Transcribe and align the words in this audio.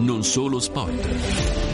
Non 0.00 0.24
solo 0.24 0.58
sport. 0.60 0.96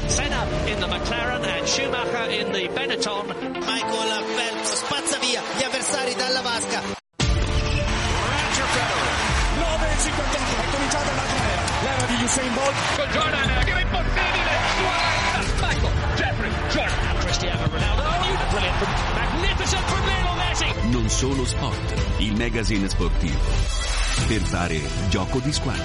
Senna 0.06 0.44
in 0.66 0.78
the 0.80 0.86
McLaren 0.86 1.44
and 1.44 1.66
Schumacher 1.66 2.30
in 2.30 2.50
the 2.50 2.68
Benetton. 2.74 3.26
Michael 3.64 4.24
Phelps 4.34 4.72
spazza 4.74 5.18
via 5.18 5.40
gli 5.56 5.62
avversari 5.62 6.14
dalla 6.14 6.40
vasca. 6.40 6.82
Roger 6.82 8.66
Federer. 8.74 9.14
9 9.58 9.86
e 9.86 9.96
58, 10.02 10.62
è 10.62 10.70
cominciata 10.74 11.12
la 11.14 11.22
gara. 11.22 11.64
L'era 11.82 12.06
di 12.06 12.24
Usain 12.24 12.54
Bolt. 12.54 12.74
Con 12.96 13.08
Jordan, 13.12 13.64
che 13.64 13.72
è 13.72 13.80
impossibile. 13.82 14.50
40. 14.82 15.66
Michael, 15.66 15.92
Jeffrey, 16.16 16.50
Jordan. 16.70 17.18
Cristiano 17.20 17.62
Ronaldo. 17.70 18.02
Brilliant 18.50 18.76
from, 18.78 18.92
magnificent 19.14 19.84
from 19.86 20.04
Lionel 20.04 20.36
Messi. 20.36 20.88
Non 20.90 21.08
solo 21.08 21.44
sport. 21.44 21.94
Il 22.18 22.34
magazine 22.36 22.88
sportivo. 22.88 23.38
Per 24.26 24.40
fare 24.40 24.80
gioco 25.10 25.38
di 25.40 25.52
squadra. 25.52 25.84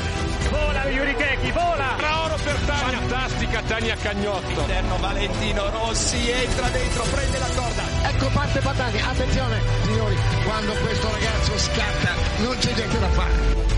Vola 0.50 0.86
Yuri 0.86 1.14
Keki, 1.16 1.52
vola. 1.52 1.96
Oro 1.98 2.21
per 2.52 2.60
Tania. 2.66 3.00
Fantastica 3.00 3.62
Tania 3.62 3.96
Cagnotto. 3.96 4.60
Interno 4.60 4.98
Valentino 4.98 5.70
Rossi 5.70 6.30
entra 6.30 6.70
dentro, 6.70 7.04
prende 7.04 7.38
la 7.40 7.50
corda. 7.56 7.84
Ecco 8.10 8.28
parte 8.34 8.60
Patani, 8.60 9.02
attenzione 9.02 9.62
signori, 9.84 10.16
quando 10.44 10.74
questo 10.74 11.12
ragazzo 11.12 11.58
scatta 11.58 12.44
non 12.44 12.58
c'è 12.58 12.74
niente 12.76 13.00
da 13.00 13.10
fare. 13.10 13.70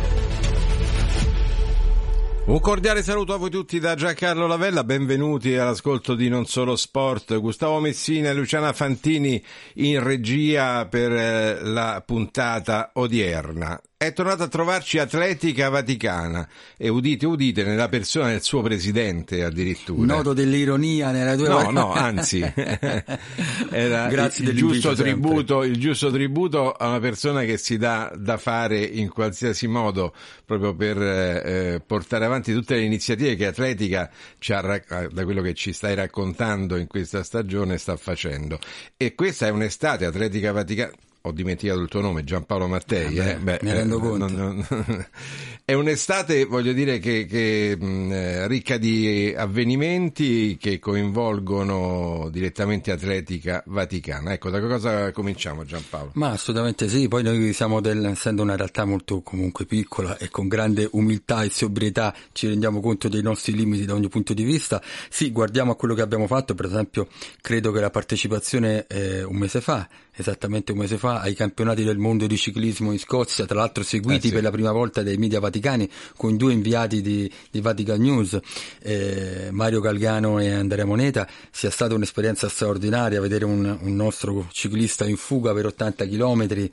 Un 2.45 2.59
cordiale 2.59 3.03
saluto 3.03 3.33
a 3.33 3.37
voi 3.37 3.49
tutti 3.49 3.79
da 3.79 3.95
Giancarlo 3.95 4.47
Lavella, 4.47 4.83
benvenuti 4.83 5.55
all'ascolto 5.55 6.13
di 6.13 6.27
Non 6.27 6.45
Solo 6.45 6.75
Sport. 6.75 7.39
Gustavo 7.39 7.79
Messina 7.79 8.29
e 8.29 8.33
Luciana 8.33 8.73
Fantini 8.73 9.41
in 9.75 10.03
regia 10.03 10.85
per 10.87 11.13
eh, 11.13 11.61
la 11.61 12.03
puntata 12.05 12.91
odierna. 12.95 13.79
È 14.03 14.11
tornata 14.11 14.43
a 14.43 14.47
trovarci 14.49 14.97
Atletica 14.99 15.69
Vaticana 15.69 16.45
e 16.75 16.89
udite, 16.89 17.25
udite, 17.25 17.63
nella 17.63 17.87
persona 17.87 18.31
del 18.31 18.41
suo 18.41 18.61
presidente 18.61 19.45
addirittura. 19.45 20.15
Noto 20.15 20.33
dell'ironia 20.33 21.11
nella 21.11 21.37
tua 21.37 21.63
No, 21.63 21.71
no, 21.71 21.93
anzi, 21.93 22.41
era 23.71 24.07
Grazie 24.09 24.49
il, 24.49 24.57
giusto 24.57 24.93
tributo, 24.93 25.63
il 25.63 25.77
giusto 25.77 26.11
tributo 26.11 26.73
a 26.73 26.89
una 26.89 26.99
persona 26.99 27.43
che 27.43 27.55
si 27.57 27.77
dà 27.77 28.11
da 28.13 28.35
fare 28.35 28.81
in 28.81 29.07
qualsiasi 29.07 29.67
modo 29.67 30.13
proprio 30.43 30.75
per 30.75 31.01
eh, 31.01 31.81
portare 31.87 32.25
avanti 32.25 32.51
tutte 32.51 32.75
le 32.75 32.81
iniziative 32.81 33.35
che 33.37 33.45
Atletica, 33.45 34.11
ha, 34.49 34.59
rac- 34.59 35.13
da 35.13 35.23
quello 35.23 35.41
che 35.41 35.53
ci 35.53 35.71
stai 35.71 35.95
raccontando 35.95 36.75
in 36.75 36.87
questa 36.87 37.23
stagione, 37.23 37.77
sta 37.77 37.95
facendo. 37.95 38.59
E 38.97 39.15
questa 39.15 39.47
è 39.47 39.49
un'estate 39.49 40.03
Atletica 40.03 40.51
Vaticana. 40.51 40.91
Ho 41.25 41.31
dimenticato 41.31 41.79
il 41.79 41.87
tuo 41.87 42.01
nome, 42.01 42.25
Giampaolo 42.25 42.67
Mattei. 42.67 43.15
Vabbè, 43.15 43.29
eh? 43.29 43.37
Beh, 43.37 43.59
mi 43.61 43.71
rendo 43.71 43.95
eh, 43.95 43.99
conto. 44.01 44.27
non- 44.27 44.65
non- 44.69 45.07
è 45.63 45.71
un'estate, 45.71 46.43
voglio 46.43 46.73
dire, 46.73 46.99
che, 46.99 47.25
che, 47.25 47.77
mh, 47.79 48.11
eh, 48.11 48.47
ricca 48.49 48.75
di 48.75 49.33
avvenimenti 49.33 50.57
che 50.59 50.79
coinvolgono 50.79 52.27
direttamente 52.29 52.91
Atletica 52.91 53.63
Vaticana. 53.67 54.33
Ecco, 54.33 54.49
da 54.49 54.59
cosa 54.59 55.13
cominciamo 55.13 55.63
Giampaolo? 55.63 56.11
Ma 56.15 56.31
assolutamente 56.31 56.89
sì, 56.89 57.07
poi 57.07 57.23
noi 57.23 57.53
siamo 57.53 57.79
del, 57.79 58.03
essendo 58.03 58.41
una 58.41 58.57
realtà 58.57 58.83
molto 58.83 59.21
comunque 59.21 59.63
piccola 59.65 60.17
e 60.17 60.27
con 60.27 60.49
grande 60.49 60.89
umiltà 60.91 61.43
e 61.43 61.49
sobrietà 61.49 62.13
ci 62.33 62.49
rendiamo 62.49 62.81
conto 62.81 63.07
dei 63.07 63.21
nostri 63.21 63.53
limiti 63.55 63.85
da 63.85 63.93
ogni 63.93 64.09
punto 64.09 64.33
di 64.33 64.43
vista. 64.43 64.81
Sì, 65.09 65.31
guardiamo 65.31 65.71
a 65.71 65.75
quello 65.77 65.93
che 65.93 66.01
abbiamo 66.01 66.27
fatto, 66.27 66.53
per 66.53 66.65
esempio 66.65 67.07
credo 67.39 67.71
che 67.71 67.79
la 67.79 67.89
partecipazione 67.89 68.87
eh, 68.87 69.23
un 69.23 69.37
mese 69.37 69.61
fa, 69.61 69.87
esattamente 70.13 70.73
un 70.73 70.79
mese 70.79 70.97
fa, 70.97 71.11
ai 71.21 71.33
campionati 71.33 71.83
del 71.83 71.97
mondo 71.97 72.27
di 72.27 72.37
ciclismo 72.37 72.91
in 72.91 72.99
Scozia, 72.99 73.45
tra 73.45 73.59
l'altro 73.59 73.83
seguiti 73.83 74.27
Eh 74.27 74.29
sì. 74.29 74.33
per 74.33 74.43
la 74.43 74.51
prima 74.51 74.71
volta 74.71 75.03
dai 75.03 75.17
media 75.17 75.39
vaticani 75.39 75.89
con 76.15 76.37
due 76.37 76.53
inviati 76.53 77.01
di, 77.01 77.31
di 77.49 77.61
Vatican 77.61 78.01
News, 78.01 78.39
eh, 78.81 79.49
Mario 79.51 79.79
Galgano 79.79 80.39
e 80.39 80.51
Andrea 80.51 80.85
Moneta, 80.85 81.27
sia 81.51 81.69
stata 81.69 81.93
un'esperienza 81.95 82.49
straordinaria 82.49 83.21
vedere 83.21 83.45
un, 83.45 83.77
un 83.81 83.95
nostro 83.95 84.47
ciclista 84.51 85.05
in 85.05 85.17
fuga 85.17 85.53
per 85.53 85.67
80 85.67 86.05
km 86.07 86.69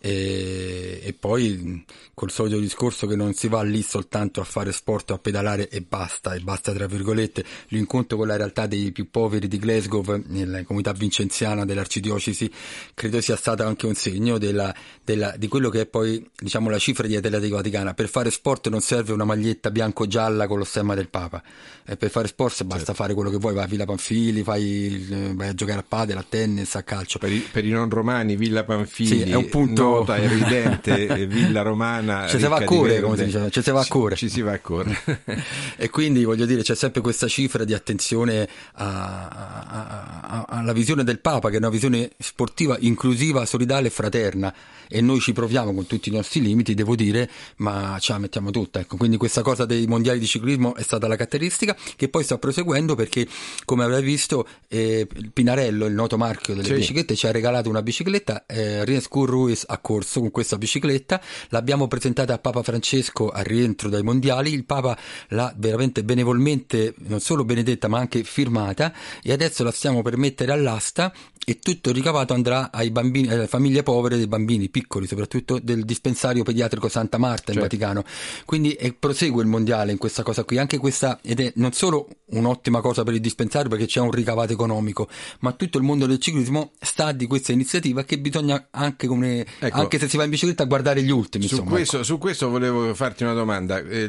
e, 0.00 1.00
e 1.02 1.12
poi 1.18 1.84
col 2.14 2.30
solito 2.30 2.58
discorso 2.58 3.06
che 3.06 3.16
non 3.16 3.32
si 3.34 3.48
va 3.48 3.62
lì 3.62 3.82
soltanto 3.82 4.40
a 4.40 4.44
fare 4.44 4.72
sport, 4.72 5.10
a 5.10 5.18
pedalare 5.18 5.68
e 5.68 5.80
basta, 5.80 6.34
e 6.34 6.40
basta 6.40 6.72
tra 6.72 6.86
virgolette, 6.86 7.44
l'incontro 7.68 8.16
con 8.16 8.26
la 8.26 8.36
realtà 8.36 8.66
dei 8.66 8.92
più 8.92 9.10
poveri 9.10 9.48
di 9.48 9.58
Glasgow 9.58 10.22
nella 10.26 10.62
comunità 10.64 10.92
vincenziana 10.92 11.64
dell'arcidiocesi 11.64 12.50
credo 12.94 13.20
sia 13.20 13.36
stato 13.36 13.64
anche 13.64 13.83
un 13.86 13.94
segno 13.94 14.38
della- 14.38 14.74
della- 15.04 15.34
di 15.36 15.48
quello 15.48 15.68
che 15.70 15.82
è 15.82 15.86
poi 15.86 16.28
diciamo 16.36 16.70
la 16.70 16.78
cifra 16.78 17.06
di 17.06 17.16
Atletica 17.16 17.56
Vaticana. 17.56 17.94
Per 17.94 18.08
fare 18.08 18.30
sport 18.30 18.68
non 18.68 18.80
serve 18.80 19.12
una 19.12 19.24
maglietta 19.24 19.70
bianco-gialla 19.70 20.46
con 20.46 20.58
lo 20.58 20.64
stemma 20.64 20.94
del 20.94 21.08
Papa, 21.08 21.42
Eh, 21.86 21.96
per 21.98 22.08
fare 22.10 22.28
sport 22.28 22.64
basta 22.64 22.94
fare 22.94 23.12
quello 23.12 23.28
che 23.28 23.36
vuoi, 23.36 23.52
vai 23.52 23.64
a 23.64 23.66
Villa 23.66 23.84
Panfili, 23.84 24.42
fai 24.42 25.32
vai 25.34 25.48
a 25.48 25.54
giocare 25.54 25.80
a 25.80 25.84
padel, 25.86 26.16
a 26.16 26.24
tennis, 26.26 26.74
a 26.76 26.82
calcio. 26.82 27.18
Per 27.18 27.30
i, 27.30 27.46
per 27.50 27.62
i 27.64 27.68
non 27.70 27.90
romani, 27.90 28.36
Villa 28.36 28.64
Panfili, 28.64 29.08
Sì, 29.08 29.20
è 29.22 29.34
un 29.34 29.48
punto- 29.50 29.82
nota, 29.82 30.16
evidente, 30.16 31.06
eh, 31.06 31.26
Villa 31.26 31.60
Romana. 31.62 32.26
Ci 32.28 32.38
si 32.38 32.46
va 32.46 32.56
a 32.56 32.64
correre, 32.64 33.02
come 33.02 33.16
si 33.18 33.24
dice, 33.26 33.50
ci 33.50 33.60
si 33.62 33.70
va 33.70 33.80
a 33.80 33.82
Ci- 33.84 33.90
correre. 33.90 34.16
Ci 34.16 34.28
si 34.30 34.40
va 34.40 34.52
a 34.52 34.58
correre. 34.60 35.22
e 35.76 35.90
quindi 35.90 36.24
voglio 36.24 36.46
dire 36.46 36.62
c'è 36.62 36.74
sempre 36.74 37.02
questa 37.02 37.28
cifra 37.28 37.64
di 37.64 37.74
attenzione 37.74 38.48
a- 38.74 39.28
a- 39.28 40.20
a- 40.22 40.44
alla 40.48 40.72
visione 40.72 41.04
del 41.04 41.20
Papa 41.20 41.48
che 41.50 41.56
è 41.56 41.58
una 41.58 41.68
visione 41.68 42.10
sportiva 42.18 42.76
inclusiva, 42.80 43.44
solidale 43.44 43.73
e 43.82 43.90
fraterna 43.90 44.54
e 44.88 45.00
noi 45.00 45.20
ci 45.20 45.32
proviamo 45.32 45.74
con 45.74 45.86
tutti 45.86 46.08
i 46.08 46.12
nostri 46.12 46.40
limiti 46.40 46.74
devo 46.74 46.94
dire 46.94 47.28
ma 47.56 47.96
ce 48.00 48.12
la 48.12 48.18
mettiamo 48.18 48.50
tutta 48.50 48.80
ecco. 48.80 48.96
quindi 48.96 49.16
questa 49.16 49.42
cosa 49.42 49.64
dei 49.64 49.86
mondiali 49.86 50.18
di 50.18 50.26
ciclismo 50.26 50.74
è 50.74 50.82
stata 50.82 51.06
la 51.06 51.16
caratteristica 51.16 51.76
che 51.96 52.08
poi 52.08 52.22
sta 52.22 52.38
proseguendo 52.38 52.94
perché 52.94 53.26
come 53.64 53.84
avrai 53.84 54.02
visto 54.02 54.46
eh, 54.68 55.08
Pinarello 55.32 55.86
il 55.86 55.94
noto 55.94 56.16
marchio 56.16 56.54
delle 56.54 56.68
Sì. 56.68 56.74
biciclette 56.74 57.14
ci 57.16 57.26
ha 57.26 57.30
regalato 57.32 57.68
una 57.68 57.82
bicicletta 57.82 58.44
eh, 58.46 58.84
Riescur 58.84 59.28
Ruiz 59.28 59.64
ha 59.66 59.78
corso 59.78 60.20
con 60.20 60.30
questa 60.30 60.58
bicicletta 60.58 61.20
l'abbiamo 61.48 61.88
presentata 61.88 62.34
a 62.34 62.38
Papa 62.38 62.62
Francesco 62.62 63.30
al 63.30 63.44
rientro 63.44 63.88
dai 63.88 64.02
mondiali 64.02 64.52
il 64.52 64.64
Papa 64.64 64.96
l'ha 65.28 65.52
veramente 65.56 66.04
benevolmente 66.04 66.94
non 66.98 67.20
solo 67.20 67.44
benedetta 67.44 67.88
ma 67.88 67.98
anche 67.98 68.22
firmata 68.22 68.92
e 69.22 69.32
adesso 69.32 69.64
la 69.64 69.72
stiamo 69.72 70.02
per 70.02 70.16
mettere 70.16 70.52
all'asta 70.52 71.12
e 71.46 71.58
tutto 71.58 71.90
il 71.90 71.94
ricavato 71.94 72.32
andrà 72.32 72.70
ai 72.72 72.90
bambini, 72.90 73.28
alle 73.28 73.46
famiglie 73.46 73.63
povere 73.82 74.16
dei 74.16 74.26
bambini 74.26 74.68
piccoli, 74.68 75.06
soprattutto 75.06 75.58
del 75.62 75.84
dispensario 75.84 76.42
pediatrico 76.42 76.88
Santa 76.88 77.18
Marta 77.18 77.52
in 77.52 77.58
Certo. 77.58 77.76
Vaticano. 77.76 78.04
Quindi 78.44 78.76
prosegue 78.98 79.42
il 79.42 79.48
mondiale 79.48 79.92
in 79.92 79.98
questa 79.98 80.22
cosa 80.22 80.44
qui, 80.44 80.58
anche 80.58 80.78
questa, 80.78 81.18
ed 81.22 81.40
è 81.40 81.52
non 81.56 81.72
solo 81.72 82.08
un'ottima 82.26 82.80
cosa 82.80 83.02
per 83.04 83.14
il 83.14 83.20
dispensario 83.20 83.68
perché 83.68 83.86
c'è 83.86 84.00
un 84.00 84.10
ricavato 84.10 84.52
economico, 84.52 85.08
ma 85.40 85.52
tutto 85.52 85.78
il 85.78 85.84
mondo 85.84 86.06
del 86.06 86.18
ciclismo 86.18 86.72
sta 86.80 87.12
di 87.12 87.26
questa 87.26 87.52
iniziativa 87.52 88.02
che 88.04 88.18
bisogna 88.18 88.68
anche 88.70 89.06
come, 89.06 89.44
Ecco. 89.58 89.78
anche 89.78 89.98
se 89.98 90.08
si 90.08 90.16
va 90.16 90.24
in 90.24 90.30
bicicletta 90.30 90.64
guardare 90.64 91.02
gli 91.02 91.10
ultimi. 91.10 91.46
Su 91.46 91.54
insomma, 91.56 91.70
questo, 91.70 91.96
ecco. 91.96 92.04
su 92.04 92.18
questo 92.18 92.48
volevo 92.48 92.94
farti 92.94 93.22
una 93.22 93.34
domanda. 93.34 93.78
Eh, 93.78 94.08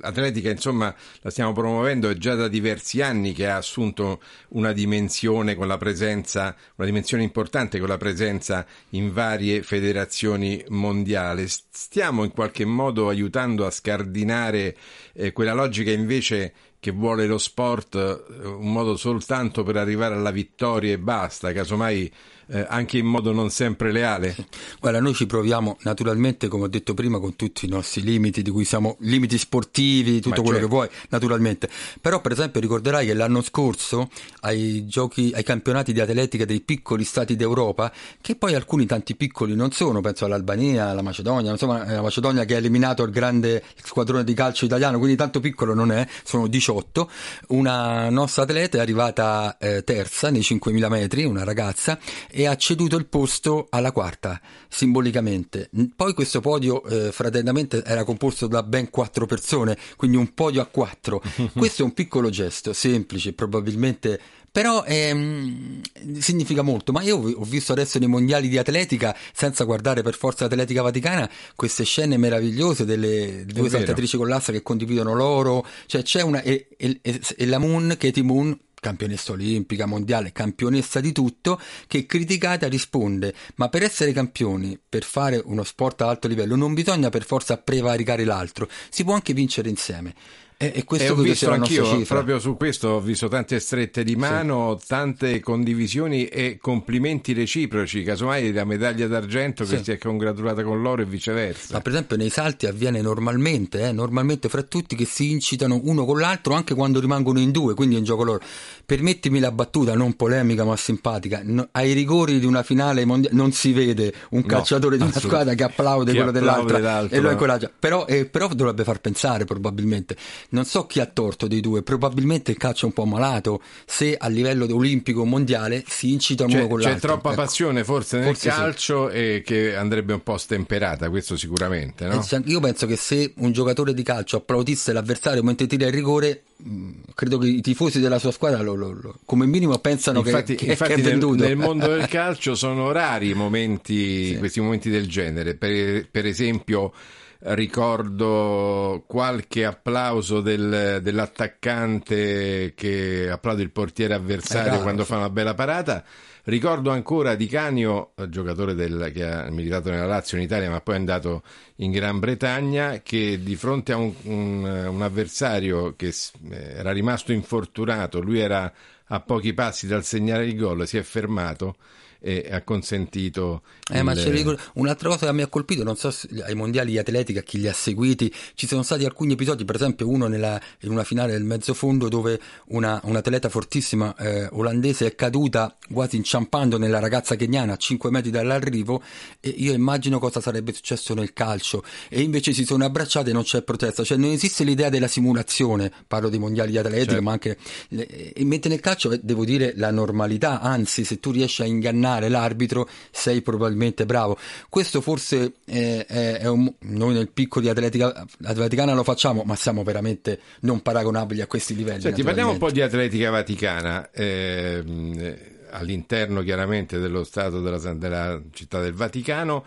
L'atletica, 0.00 0.50
insomma, 0.50 0.94
la 1.20 1.30
stiamo 1.30 1.52
promuovendo 1.52 2.08
è 2.08 2.14
già 2.14 2.34
da 2.34 2.48
diversi 2.48 3.00
anni 3.00 3.32
che 3.32 3.46
ha 3.48 3.56
assunto 3.56 4.20
una 4.50 4.72
dimensione 4.72 5.54
con 5.54 5.66
la 5.66 5.78
presenza, 5.78 6.54
una 6.76 6.86
dimensione 6.86 7.22
importante 7.22 7.78
con 7.78 7.88
la 7.88 7.96
presenza 7.96 8.59
in 8.90 9.12
varie 9.12 9.62
federazioni 9.62 10.64
mondiali. 10.68 11.46
Stiamo 11.48 12.24
in 12.24 12.30
qualche 12.30 12.64
modo 12.64 13.08
aiutando 13.08 13.66
a 13.66 13.70
scardinare 13.70 14.76
eh, 15.12 15.32
quella 15.32 15.52
logica 15.54 15.90
invece 15.90 16.52
che 16.80 16.90
vuole 16.92 17.26
lo 17.26 17.38
sport 17.38 17.94
eh, 17.94 18.46
un 18.46 18.72
modo 18.72 18.96
soltanto 18.96 19.62
per 19.62 19.76
arrivare 19.76 20.14
alla 20.14 20.30
vittoria 20.30 20.92
e 20.92 20.98
basta, 20.98 21.52
casomai 21.52 22.10
eh, 22.50 22.66
anche 22.68 22.98
in 22.98 23.06
modo 23.06 23.32
non 23.32 23.50
sempre 23.50 23.92
leale. 23.92 24.34
Guarda, 24.80 25.00
noi 25.00 25.14
ci 25.14 25.26
proviamo 25.26 25.78
naturalmente, 25.82 26.48
come 26.48 26.64
ho 26.64 26.68
detto 26.68 26.94
prima, 26.94 27.18
con 27.18 27.36
tutti 27.36 27.66
i 27.66 27.68
nostri 27.68 28.02
limiti, 28.02 28.42
di 28.42 28.50
cui 28.50 28.64
siamo 28.64 28.96
limiti 29.00 29.38
sportivi, 29.38 30.20
tutto 30.20 30.42
Ma 30.42 30.42
quello 30.42 30.58
certo. 30.58 30.66
che 30.66 30.72
vuoi, 30.72 30.88
naturalmente. 31.10 31.68
Però, 32.00 32.20
per 32.20 32.32
esempio, 32.32 32.60
ricorderai 32.60 33.06
che 33.06 33.14
l'anno 33.14 33.42
scorso 33.42 34.10
ai 34.40 34.86
giochi, 34.86 35.30
ai 35.34 35.44
campionati 35.44 35.92
di 35.92 36.00
atletica 36.00 36.44
dei 36.44 36.60
piccoli 36.60 37.04
stati 37.04 37.36
d'Europa, 37.36 37.92
che 38.20 38.34
poi 38.34 38.54
alcuni 38.54 38.86
tanti 38.86 39.14
piccoli 39.14 39.54
non 39.54 39.70
sono, 39.70 40.00
penso 40.00 40.24
all'Albania, 40.24 40.88
alla 40.88 41.02
Macedonia, 41.02 41.52
insomma, 41.52 41.86
eh, 41.86 41.94
la 41.94 42.02
Macedonia 42.02 42.44
che 42.44 42.54
ha 42.54 42.58
eliminato 42.58 43.02
il 43.04 43.10
grande 43.10 43.62
squadrone 43.82 44.24
di 44.24 44.34
calcio 44.34 44.64
italiano, 44.64 44.98
quindi 44.98 45.16
tanto 45.16 45.40
piccolo 45.40 45.74
non 45.74 45.92
è, 45.92 46.06
sono 46.24 46.46
18. 46.46 47.10
Una 47.48 48.10
nostra 48.10 48.42
atleta 48.42 48.78
è 48.78 48.80
arrivata 48.80 49.56
eh, 49.58 49.84
terza 49.84 50.30
nei 50.30 50.40
5.000 50.40 50.88
metri, 50.88 51.24
una 51.24 51.44
ragazza, 51.44 51.98
e 52.28 52.39
ha 52.46 52.56
ceduto 52.56 52.96
il 52.96 53.06
posto 53.06 53.66
alla 53.70 53.92
quarta, 53.92 54.40
simbolicamente. 54.68 55.70
Poi 55.94 56.14
questo 56.14 56.40
podio 56.40 56.82
eh, 56.84 57.12
fraternamente 57.12 57.82
era 57.84 58.04
composto 58.04 58.46
da 58.46 58.62
ben 58.62 58.90
quattro 58.90 59.26
persone, 59.26 59.76
quindi 59.96 60.16
un 60.16 60.34
podio 60.34 60.62
a 60.62 60.66
quattro. 60.66 61.22
Questo 61.54 61.82
è 61.82 61.84
un 61.84 61.92
piccolo 61.92 62.30
gesto, 62.30 62.72
semplice, 62.72 63.32
probabilmente 63.32 64.20
però 64.52 64.84
ehm, 64.84 65.80
significa 66.18 66.62
molto. 66.62 66.92
Ma 66.92 67.02
io 67.02 67.18
ho 67.18 67.44
visto 67.44 67.72
adesso 67.72 67.98
nei 67.98 68.08
mondiali 68.08 68.48
di 68.48 68.58
atletica, 68.58 69.16
senza 69.32 69.64
guardare 69.64 70.02
per 70.02 70.16
forza 70.16 70.44
l'atletica 70.44 70.82
vaticana, 70.82 71.30
queste 71.54 71.84
scene 71.84 72.16
meravigliose 72.16 72.84
delle 72.84 73.44
due 73.46 73.68
saltatrici 73.68 74.16
con 74.16 74.28
l'assa 74.28 74.50
che 74.50 74.62
condividono 74.62 75.14
l'oro, 75.14 75.64
cioè 75.86 76.02
c'è 76.02 76.22
una... 76.22 76.42
e, 76.42 76.66
e, 76.76 77.00
e 77.00 77.46
la 77.46 77.58
Moon, 77.58 77.94
Katie 77.98 78.22
Moon, 78.22 78.58
campionessa 78.80 79.32
olimpica, 79.32 79.86
mondiale, 79.86 80.32
campionessa 80.32 81.00
di 81.00 81.12
tutto, 81.12 81.60
che 81.86 82.06
criticata 82.06 82.66
risponde, 82.66 83.34
ma 83.56 83.68
per 83.68 83.82
essere 83.82 84.12
campioni, 84.12 84.78
per 84.88 85.04
fare 85.04 85.40
uno 85.44 85.62
sport 85.62 86.00
ad 86.00 86.08
alto 86.08 86.26
livello, 86.26 86.56
non 86.56 86.74
bisogna 86.74 87.10
per 87.10 87.24
forza 87.24 87.58
prevaricare 87.58 88.24
l'altro, 88.24 88.68
si 88.88 89.04
può 89.04 89.14
anche 89.14 89.34
vincere 89.34 89.68
insieme. 89.68 90.14
E, 90.62 90.72
e 90.74 90.84
questo 90.84 91.06
e 91.06 91.08
ho 91.08 91.14
visto 91.14 91.50
anch'io, 91.50 92.02
proprio 92.02 92.38
su 92.38 92.54
questo 92.54 92.88
ho 92.88 93.00
visto 93.00 93.28
tante 93.28 93.58
strette 93.60 94.04
di 94.04 94.14
mano, 94.14 94.76
sì. 94.78 94.88
tante 94.88 95.40
condivisioni 95.40 96.26
e 96.26 96.58
complimenti 96.60 97.32
reciproci, 97.32 98.02
casomai 98.02 98.52
la 98.52 98.66
medaglia 98.66 99.06
d'argento 99.06 99.64
sì. 99.64 99.76
che 99.76 99.84
si 99.84 99.92
è 99.92 99.96
congratulata 99.96 100.62
con 100.62 100.82
l'oro 100.82 101.00
e 101.00 101.06
viceversa. 101.06 101.72
Ma 101.72 101.80
per 101.80 101.92
esempio 101.92 102.18
nei 102.18 102.28
salti 102.28 102.66
avviene 102.66 103.00
normalmente, 103.00 103.88
eh, 103.88 103.92
normalmente 103.92 104.50
fra 104.50 104.60
tutti 104.60 104.96
che 104.96 105.06
si 105.06 105.30
incitano 105.30 105.80
uno 105.84 106.04
con 106.04 106.18
l'altro 106.18 106.52
anche 106.52 106.74
quando 106.74 107.00
rimangono 107.00 107.38
in 107.38 107.52
due, 107.52 107.72
quindi 107.72 107.94
è 107.94 107.98
in 107.98 108.04
gioco 108.04 108.22
loro. 108.22 108.42
Permettimi 108.84 109.38
la 109.38 109.52
battuta, 109.52 109.94
non 109.94 110.12
polemica 110.12 110.64
ma 110.64 110.76
simpatica, 110.76 111.40
no, 111.42 111.68
ai 111.72 111.94
rigori 111.94 112.38
di 112.38 112.44
una 112.44 112.62
finale 112.62 113.06
mondiale 113.06 113.34
non 113.34 113.52
si 113.52 113.72
vede 113.72 114.12
un 114.32 114.44
calciatore 114.44 114.98
no, 114.98 115.06
di 115.06 115.10
una 115.10 115.20
squadra 115.20 115.54
che 115.54 115.62
applaude 115.62 116.12
quello 116.12 116.32
dell'altra 116.32 117.08
e 117.08 117.18
lo 117.18 117.30
incoraggia, 117.30 117.70
però, 117.78 118.04
eh, 118.04 118.26
però 118.26 118.48
dovrebbe 118.48 118.84
far 118.84 119.00
pensare 119.00 119.46
probabilmente 119.46 120.16
non 120.50 120.64
so 120.64 120.86
chi 120.86 121.00
ha 121.00 121.06
torto 121.06 121.46
dei 121.46 121.60
due, 121.60 121.82
probabilmente 121.82 122.50
il 122.50 122.56
calcio 122.56 122.84
è 122.84 122.88
un 122.88 122.92
po' 122.92 123.04
malato 123.04 123.60
se 123.84 124.16
a 124.16 124.28
livello 124.28 124.66
olimpico 124.74 125.24
mondiale 125.24 125.84
si 125.86 126.12
incita 126.12 126.44
uno 126.44 126.66
con 126.66 126.80
l'altro. 126.80 126.94
C'è 126.94 127.00
troppa 127.00 127.32
ecco. 127.32 127.42
passione 127.42 127.84
forse 127.84 128.18
nel 128.18 128.26
forse 128.26 128.48
calcio 128.48 129.10
sì. 129.10 129.16
e 129.16 129.42
che 129.44 129.76
andrebbe 129.76 130.12
un 130.12 130.22
po' 130.22 130.38
stemperata, 130.38 131.08
questo 131.08 131.36
sicuramente. 131.36 132.06
No? 132.06 132.24
Io 132.46 132.60
penso 132.60 132.86
che 132.86 132.96
se 132.96 133.32
un 133.36 133.52
giocatore 133.52 133.94
di 133.94 134.02
calcio 134.02 134.38
applaudisse 134.38 134.92
l'avversario 134.92 135.42
mentre 135.42 135.66
tira 135.66 135.86
il 135.86 135.92
rigore, 135.92 136.42
mm, 136.62 136.90
credo 137.14 137.38
che 137.38 137.46
i 137.46 137.60
tifosi 137.60 138.00
della 138.00 138.18
sua 138.18 138.32
squadra 138.32 138.60
lo, 138.60 138.74
lo, 138.74 138.92
lo, 138.92 139.18
come 139.24 139.46
minimo 139.46 139.78
pensano 139.78 140.18
infatti, 140.18 140.54
che, 140.56 140.66
infatti 140.66 140.94
che 140.94 141.00
è 141.00 141.02
venduto. 141.02 141.42
Nel, 141.42 141.56
nel 141.56 141.56
mondo 141.56 141.86
del 141.86 142.06
calcio 142.08 142.54
sono 142.54 142.92
rari 142.92 143.34
momenti, 143.34 144.28
sì. 144.28 144.36
questi 144.38 144.60
momenti 144.60 144.90
del 144.90 145.08
genere. 145.08 145.54
Per, 145.54 146.08
per 146.10 146.26
esempio 146.26 146.92
ricordo 147.42 149.04
qualche 149.06 149.64
applauso 149.64 150.40
del, 150.40 151.00
dell'attaccante 151.02 152.74
che 152.74 153.28
applaude 153.30 153.62
il 153.62 153.70
portiere 153.70 154.14
avversario 154.14 154.78
eh, 154.78 154.82
quando 154.82 155.04
fa 155.04 155.16
una 155.16 155.30
bella 155.30 155.54
parata. 155.54 156.04
Ricordo 156.44 156.90
ancora 156.90 157.34
Di 157.34 157.46
Canio, 157.46 158.12
giocatore 158.28 158.74
del, 158.74 159.10
che 159.14 159.24
ha 159.24 159.50
militato 159.50 159.90
nella 159.90 160.06
Lazio 160.06 160.38
in 160.38 160.44
Italia 160.44 160.70
ma 160.70 160.80
poi 160.80 160.94
è 160.94 160.98
andato 160.98 161.42
in 161.76 161.90
Gran 161.90 162.18
Bretagna, 162.18 163.00
che 163.02 163.40
di 163.42 163.56
fronte 163.56 163.92
a 163.92 163.96
un, 163.96 164.12
un, 164.22 164.64
un 164.64 165.02
avversario 165.02 165.94
che 165.96 166.14
era 166.50 166.92
rimasto 166.92 167.32
infortunato, 167.32 168.20
lui 168.20 168.38
era 168.38 168.72
a 169.12 169.20
pochi 169.20 169.52
passi 169.52 169.86
dal 169.86 170.04
segnare 170.04 170.46
il 170.46 170.56
gol, 170.56 170.86
si 170.86 170.96
è 170.96 171.02
fermato 171.02 171.76
e 172.20 172.48
ha 172.50 172.62
consentito. 172.62 173.62
Eh, 173.90 174.00
il... 174.00 174.12
c'è 174.14 174.56
un'altra 174.74 175.08
cosa 175.08 175.26
che 175.26 175.32
mi 175.32 175.42
ha 175.42 175.46
colpito, 175.46 175.82
non 175.82 175.96
so 175.96 176.10
se 176.10 176.28
ai 176.44 176.54
mondiali 176.54 176.92
di 176.92 176.98
atletica, 176.98 177.40
chi 177.40 177.58
li 177.58 177.68
ha 177.68 177.72
seguiti, 177.72 178.32
ci 178.54 178.66
sono 178.66 178.82
stati 178.82 179.04
alcuni 179.04 179.32
episodi, 179.32 179.64
per 179.64 179.76
esempio 179.76 180.08
uno 180.08 180.26
nella, 180.26 180.60
in 180.80 180.90
una 180.90 181.04
finale 181.04 181.32
del 181.32 181.44
mezzo 181.44 181.74
fondo 181.74 182.08
dove 182.08 182.38
una, 182.68 183.00
un'atleta 183.04 183.48
fortissima 183.48 184.14
eh, 184.16 184.48
olandese 184.52 185.06
è 185.06 185.14
caduta 185.14 185.74
quasi 185.92 186.16
inciampando 186.16 186.78
nella 186.78 186.98
ragazza 186.98 187.36
keniana 187.36 187.72
a 187.72 187.76
5 187.76 188.10
metri 188.10 188.30
dall'arrivo 188.30 189.02
e 189.40 189.48
io 189.48 189.72
immagino 189.72 190.18
cosa 190.18 190.40
sarebbe 190.40 190.72
successo 190.72 191.14
nel 191.14 191.32
calcio 191.32 191.82
e 192.08 192.20
invece 192.20 192.52
si 192.52 192.64
sono 192.64 192.84
abbracciate 192.84 193.30
e 193.30 193.32
non 193.32 193.42
c'è 193.42 193.62
protesta, 193.62 194.04
cioè 194.04 194.18
non 194.18 194.30
esiste 194.30 194.64
l'idea 194.64 194.88
della 194.88 195.08
simulazione, 195.08 195.90
parlo 196.06 196.28
dei 196.28 196.38
mondiali 196.38 196.72
di 196.72 196.78
atletica, 196.78 197.12
certo. 197.12 197.22
ma 197.22 197.32
anche 197.32 197.56
e 197.88 198.44
mentre 198.44 198.70
nel 198.70 198.80
calcio 198.80 199.10
eh, 199.10 199.20
devo 199.22 199.44
dire 199.44 199.72
la 199.76 199.90
normalità, 199.90 200.60
anzi 200.60 201.04
se 201.04 201.18
tu 201.18 201.30
riesci 201.30 201.62
a 201.62 201.64
ingannare 201.64 202.09
ingannare 202.10 202.28
l'arbitro 202.28 202.88
sei 203.10 203.42
probabilmente 203.42 204.06
bravo. 204.06 204.36
Questo 204.68 205.00
forse 205.00 205.54
è, 205.64 206.04
è, 206.06 206.38
è 206.38 206.48
un, 206.48 206.72
noi 206.80 207.14
nel 207.14 207.30
piccolo 207.30 207.64
di 207.64 207.70
atletica 207.70 208.26
vaticana 208.38 208.94
lo 208.94 209.04
facciamo, 209.04 209.42
ma 209.44 209.54
siamo 209.56 209.82
veramente 209.82 210.40
non 210.60 210.82
paragonabili 210.82 211.40
a 211.40 211.46
questi 211.46 211.74
livelli. 211.74 212.00
Senti, 212.00 212.22
parliamo 212.22 212.50
un 212.50 212.58
po' 212.58 212.70
di 212.70 212.80
atletica 212.80 213.30
vaticana. 213.30 214.10
Eh, 214.10 215.58
all'interno 215.72 216.42
chiaramente 216.42 216.98
dello 216.98 217.22
Stato 217.22 217.60
della, 217.60 217.78
della 217.94 218.42
città 218.50 218.80
del 218.80 218.92
Vaticano 218.92 219.64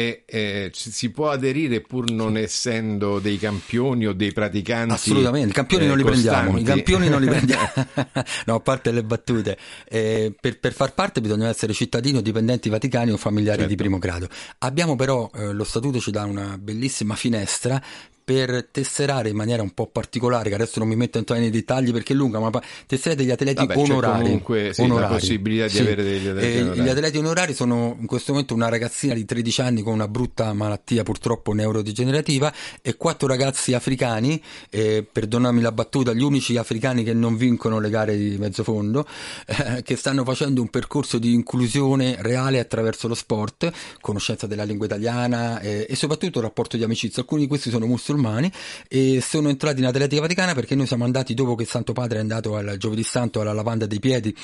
e, 0.00 0.22
eh, 0.24 0.70
si 0.72 1.10
può 1.10 1.28
aderire 1.28 1.82
pur 1.82 2.10
non 2.10 2.38
essendo 2.38 3.18
dei 3.18 3.38
campioni 3.38 4.06
o 4.06 4.12
dei 4.14 4.32
praticanti 4.32 4.94
assolutamente. 4.94 5.50
I 5.50 5.52
campioni 5.52 5.84
eh, 5.84 5.88
non 5.88 5.96
li 5.98 6.02
costanti. 6.02 6.28
prendiamo 6.28 6.58
i 6.58 6.62
campioni 6.62 7.08
non 7.08 7.20
li 7.20 7.26
prendiamo. 7.28 7.68
No 8.46 8.54
a 8.54 8.60
parte 8.60 8.90
le 8.90 9.02
battute. 9.02 9.58
Eh, 9.88 10.32
per, 10.40 10.58
per, 10.58 10.72
far 10.72 10.94
parte 10.94 11.20
bisogna 11.20 11.48
essere 11.48 11.72
cittadini 11.72 12.18
o 12.18 12.20
dipendenti 12.22 12.68
vaticani 12.68 13.10
o 13.10 13.16
familiari 13.16 13.60
certo. 13.60 13.74
di 13.74 13.76
primo 13.76 13.98
grado. 13.98 14.28
Abbiamo 14.58 14.96
però 14.96 15.30
eh, 15.34 15.52
lo 15.52 15.64
statuto 15.64 16.00
ci 16.00 16.10
dà 16.10 16.24
una 16.24 16.56
bellissima 16.58 17.14
finestra 17.14 17.82
per 18.30 18.68
tesserare 18.70 19.30
in 19.30 19.34
maniera 19.34 19.60
un 19.60 19.74
po' 19.74 19.88
particolare, 19.88 20.50
che 20.50 20.54
adesso 20.54 20.78
non 20.78 20.86
mi 20.86 20.94
metto 20.94 21.18
in 21.18 21.24
nei 21.30 21.50
dettagli 21.50 21.90
perché 21.90 22.12
è 22.12 22.16
lunga, 22.16 22.38
ma 22.38 22.62
tesserare 22.86 23.20
degli 23.20 23.32
atleti 23.32 23.66
Vabbè, 23.66 23.76
onorari. 23.76 24.22
comunque 24.22 24.70
sì, 24.72 24.82
onorari. 24.82 25.02
la 25.02 25.18
possibilità 25.18 25.64
di 25.64 25.72
sì. 25.72 25.80
avere 25.80 26.02
degli 26.04 26.28
atleti 26.28 26.46
eh, 26.46 26.60
onorari. 26.60 26.80
Gli 26.80 26.88
atleti 26.88 27.18
onorari 27.18 27.54
sono 27.54 27.96
in 27.98 28.06
questo 28.06 28.30
momento 28.30 28.54
una 28.54 28.68
ragazzina 28.68 29.14
di 29.14 29.24
13 29.24 29.60
anni 29.62 29.82
con 29.82 29.94
una 29.94 30.06
brutta 30.06 30.52
malattia 30.52 31.02
purtroppo 31.02 31.52
neurodegenerativa 31.52 32.54
e 32.82 32.96
quattro 32.96 33.26
ragazzi 33.26 33.74
africani, 33.74 34.40
eh, 34.70 35.04
perdonami 35.10 35.60
la 35.60 35.72
battuta, 35.72 36.12
gli 36.12 36.22
unici 36.22 36.56
africani 36.56 37.02
che 37.02 37.12
non 37.12 37.36
vincono 37.36 37.80
le 37.80 37.90
gare 37.90 38.16
di 38.16 38.36
mezzo 38.38 38.62
fondo, 38.62 39.08
eh, 39.46 39.82
che 39.82 39.96
stanno 39.96 40.22
facendo 40.22 40.60
un 40.60 40.68
percorso 40.68 41.18
di 41.18 41.34
inclusione 41.34 42.14
reale 42.20 42.60
attraverso 42.60 43.08
lo 43.08 43.14
sport, 43.14 43.72
conoscenza 44.00 44.46
della 44.46 44.62
lingua 44.62 44.86
italiana 44.86 45.58
eh, 45.58 45.84
e 45.90 45.96
soprattutto 45.96 46.40
rapporto 46.40 46.76
di 46.76 46.84
amicizia. 46.84 47.22
Alcuni 47.22 47.42
di 47.42 47.48
questi 47.48 47.70
sono 47.70 47.86
musulmani 47.86 48.18
musulmani 48.20 48.52
e 48.88 49.20
sono 49.20 49.48
entrati 49.48 49.80
in 49.80 49.86
Atletica 49.86 50.20
Vaticana 50.20 50.54
perché 50.54 50.74
noi 50.74 50.86
siamo 50.86 51.04
andati 51.04 51.34
dopo 51.34 51.54
che 51.54 51.62
il 51.62 51.68
Santo 51.68 51.92
Padre 51.92 52.18
è 52.18 52.20
andato 52.20 52.54
al 52.54 52.76
Giovedì 52.76 53.02
Santo 53.02 53.40
alla 53.40 53.52
lavanda 53.52 53.86
dei 53.86 53.98
piedi 53.98 54.34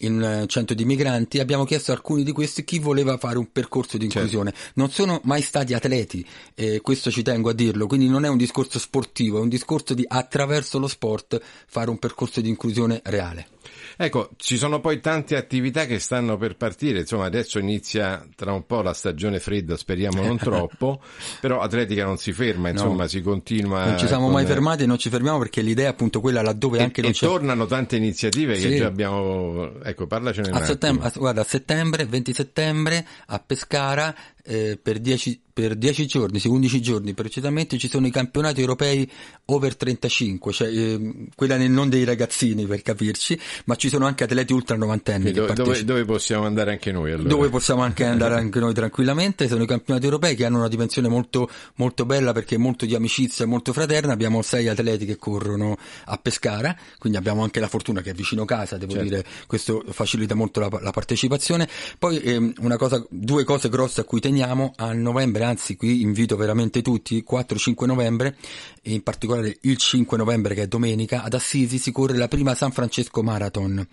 in 0.00 0.22
eh, 0.22 0.46
centro 0.46 0.74
di 0.74 0.84
migranti 0.84 1.38
abbiamo 1.38 1.64
chiesto 1.64 1.92
a 1.92 1.94
alcuni 1.94 2.24
di 2.24 2.32
questi 2.32 2.64
chi 2.64 2.78
voleva 2.78 3.18
fare 3.18 3.38
un 3.38 3.52
percorso 3.52 3.98
di 3.98 4.04
certo. 4.04 4.18
inclusione 4.18 4.52
certo. 4.52 4.72
non 4.74 4.90
sono 4.90 5.20
mai 5.24 5.42
stati 5.42 5.74
atleti 5.74 6.26
eh, 6.54 6.80
questo 6.80 7.10
ci 7.10 7.22
tengo 7.22 7.50
a 7.50 7.52
dirlo 7.52 7.86
quindi 7.86 8.08
non 8.08 8.24
è 8.24 8.28
un 8.28 8.38
discorso 8.38 8.78
sportivo 8.78 9.38
è 9.38 9.40
un 9.42 9.48
discorso 9.48 9.94
di 9.94 10.04
attraverso 10.06 10.78
lo 10.78 10.88
sport 10.88 11.40
fare 11.66 11.90
un 11.90 11.98
percorso 11.98 12.40
di 12.40 12.48
inclusione 12.48 13.00
reale 13.04 13.48
Ecco, 13.96 14.30
ci 14.36 14.58
sono 14.58 14.80
poi 14.80 15.00
tante 15.00 15.36
attività 15.36 15.86
che 15.86 15.98
stanno 15.98 16.36
per 16.36 16.56
partire, 16.56 17.00
insomma 17.00 17.24
adesso 17.24 17.58
inizia 17.58 18.26
tra 18.34 18.52
un 18.52 18.66
po' 18.66 18.82
la 18.82 18.92
stagione 18.92 19.40
fredda, 19.40 19.76
speriamo 19.76 20.22
non 20.22 20.36
troppo, 20.38 21.00
però 21.40 21.60
atletica 21.60 22.04
non 22.04 22.18
si 22.18 22.32
ferma, 22.32 22.68
insomma 22.68 23.02
no. 23.02 23.08
si 23.08 23.15
continua. 23.22 23.84
Non 23.84 23.98
ci 23.98 24.06
siamo 24.06 24.24
con... 24.24 24.32
mai 24.32 24.46
fermati 24.46 24.82
e 24.82 24.86
non 24.86 24.98
ci 24.98 25.08
fermiamo 25.08 25.38
perché 25.38 25.60
l'idea 25.62 25.86
è 25.86 25.90
appunto 25.90 26.20
quella 26.20 26.42
laddove 26.42 26.78
e, 26.78 26.82
anche 26.82 27.02
non 27.02 27.12
c'è... 27.12 27.26
tornano 27.26 27.66
tante 27.66 27.96
iniziative 27.96 28.56
sì. 28.56 28.68
che 28.68 28.76
già 28.76 28.86
abbiamo, 28.86 29.80
ecco 29.82 30.06
parlacene 30.06 30.50
a 30.50 30.64
settembre, 30.64 31.06
a, 31.06 31.12
guarda, 31.16 31.40
a 31.40 31.44
settembre, 31.44 32.04
20 32.04 32.32
settembre 32.32 33.06
a 33.26 33.38
Pescara 33.38 34.14
eh, 34.44 34.78
per 34.80 34.98
10 34.98 35.42
per 35.56 35.74
10 35.74 36.04
giorni, 36.06 36.38
sì, 36.38 36.48
11 36.48 36.82
giorni 36.82 37.14
precisamente, 37.14 37.78
ci 37.78 37.88
sono 37.88 38.06
i 38.06 38.10
campionati 38.10 38.60
europei 38.60 39.10
over 39.46 39.74
35, 39.74 40.52
cioè 40.52 40.68
eh, 40.68 41.28
quella 41.34 41.56
non 41.56 41.88
dei 41.88 42.04
ragazzini 42.04 42.66
per 42.66 42.82
capirci, 42.82 43.40
ma 43.64 43.74
ci 43.76 43.88
sono 43.88 44.04
anche 44.04 44.24
atleti 44.24 44.52
ultra 44.52 44.76
novantenni. 44.76 45.32
Dove, 45.32 45.54
dove, 45.54 45.82
dove, 45.82 46.04
possiamo 46.04 46.44
andare 46.44 46.72
anche 46.72 46.92
noi 46.92 47.10
allora? 47.10 47.30
Dove 47.30 47.48
possiamo 47.48 47.80
anche 47.80 48.04
andare 48.04 48.34
anche 48.34 48.60
noi 48.60 48.74
tranquillamente, 48.74 49.48
sono 49.48 49.62
i 49.62 49.66
campionati 49.66 50.04
europei 50.04 50.34
che 50.36 50.44
hanno 50.44 50.58
una 50.58 50.68
dimensione 50.68 51.08
molto, 51.08 51.48
molto 51.76 52.04
bella 52.04 52.32
perché 52.32 52.56
è 52.56 52.58
molto 52.58 52.84
di 52.84 52.94
amicizia, 52.94 53.46
molto 53.46 53.72
fraterna, 53.72 54.12
abbiamo 54.12 54.42
sei 54.42 54.68
atleti 54.68 55.06
che 55.06 55.16
corrono 55.16 55.78
a 56.04 56.18
Pescara, 56.18 56.76
quindi 56.98 57.16
abbiamo 57.16 57.42
anche 57.42 57.60
la 57.60 57.68
fortuna 57.68 58.02
che 58.02 58.10
è 58.10 58.12
vicino 58.12 58.44
casa, 58.44 58.76
devo 58.76 58.92
certo. 58.92 59.08
dire, 59.08 59.24
questo 59.46 59.82
facilita 59.88 60.34
molto 60.34 60.60
la, 60.60 60.68
la 60.82 60.90
partecipazione. 60.90 61.66
Poi 61.98 62.18
eh, 62.18 62.52
una 62.58 62.76
cosa, 62.76 63.02
due 63.08 63.44
cose 63.44 63.70
grosse 63.70 64.02
a 64.02 64.04
cui 64.04 64.20
teniamo, 64.20 64.74
a 64.76 64.92
novembre 64.92 65.44
anzi 65.46 65.76
qui 65.76 66.02
invito 66.02 66.36
veramente 66.36 66.82
tutti, 66.82 67.24
4-5 67.28 67.86
novembre, 67.86 68.36
e 68.82 68.92
in 68.92 69.02
particolare 69.02 69.56
il 69.62 69.76
5 69.76 70.16
novembre 70.16 70.54
che 70.54 70.62
è 70.62 70.66
domenica, 70.66 71.22
ad 71.22 71.34
Assisi 71.34 71.78
si 71.78 71.90
corre 71.92 72.16
la 72.16 72.28
prima 72.28 72.54
San 72.54 72.70
Francesco 72.70 73.22
Marathon. 73.22 73.86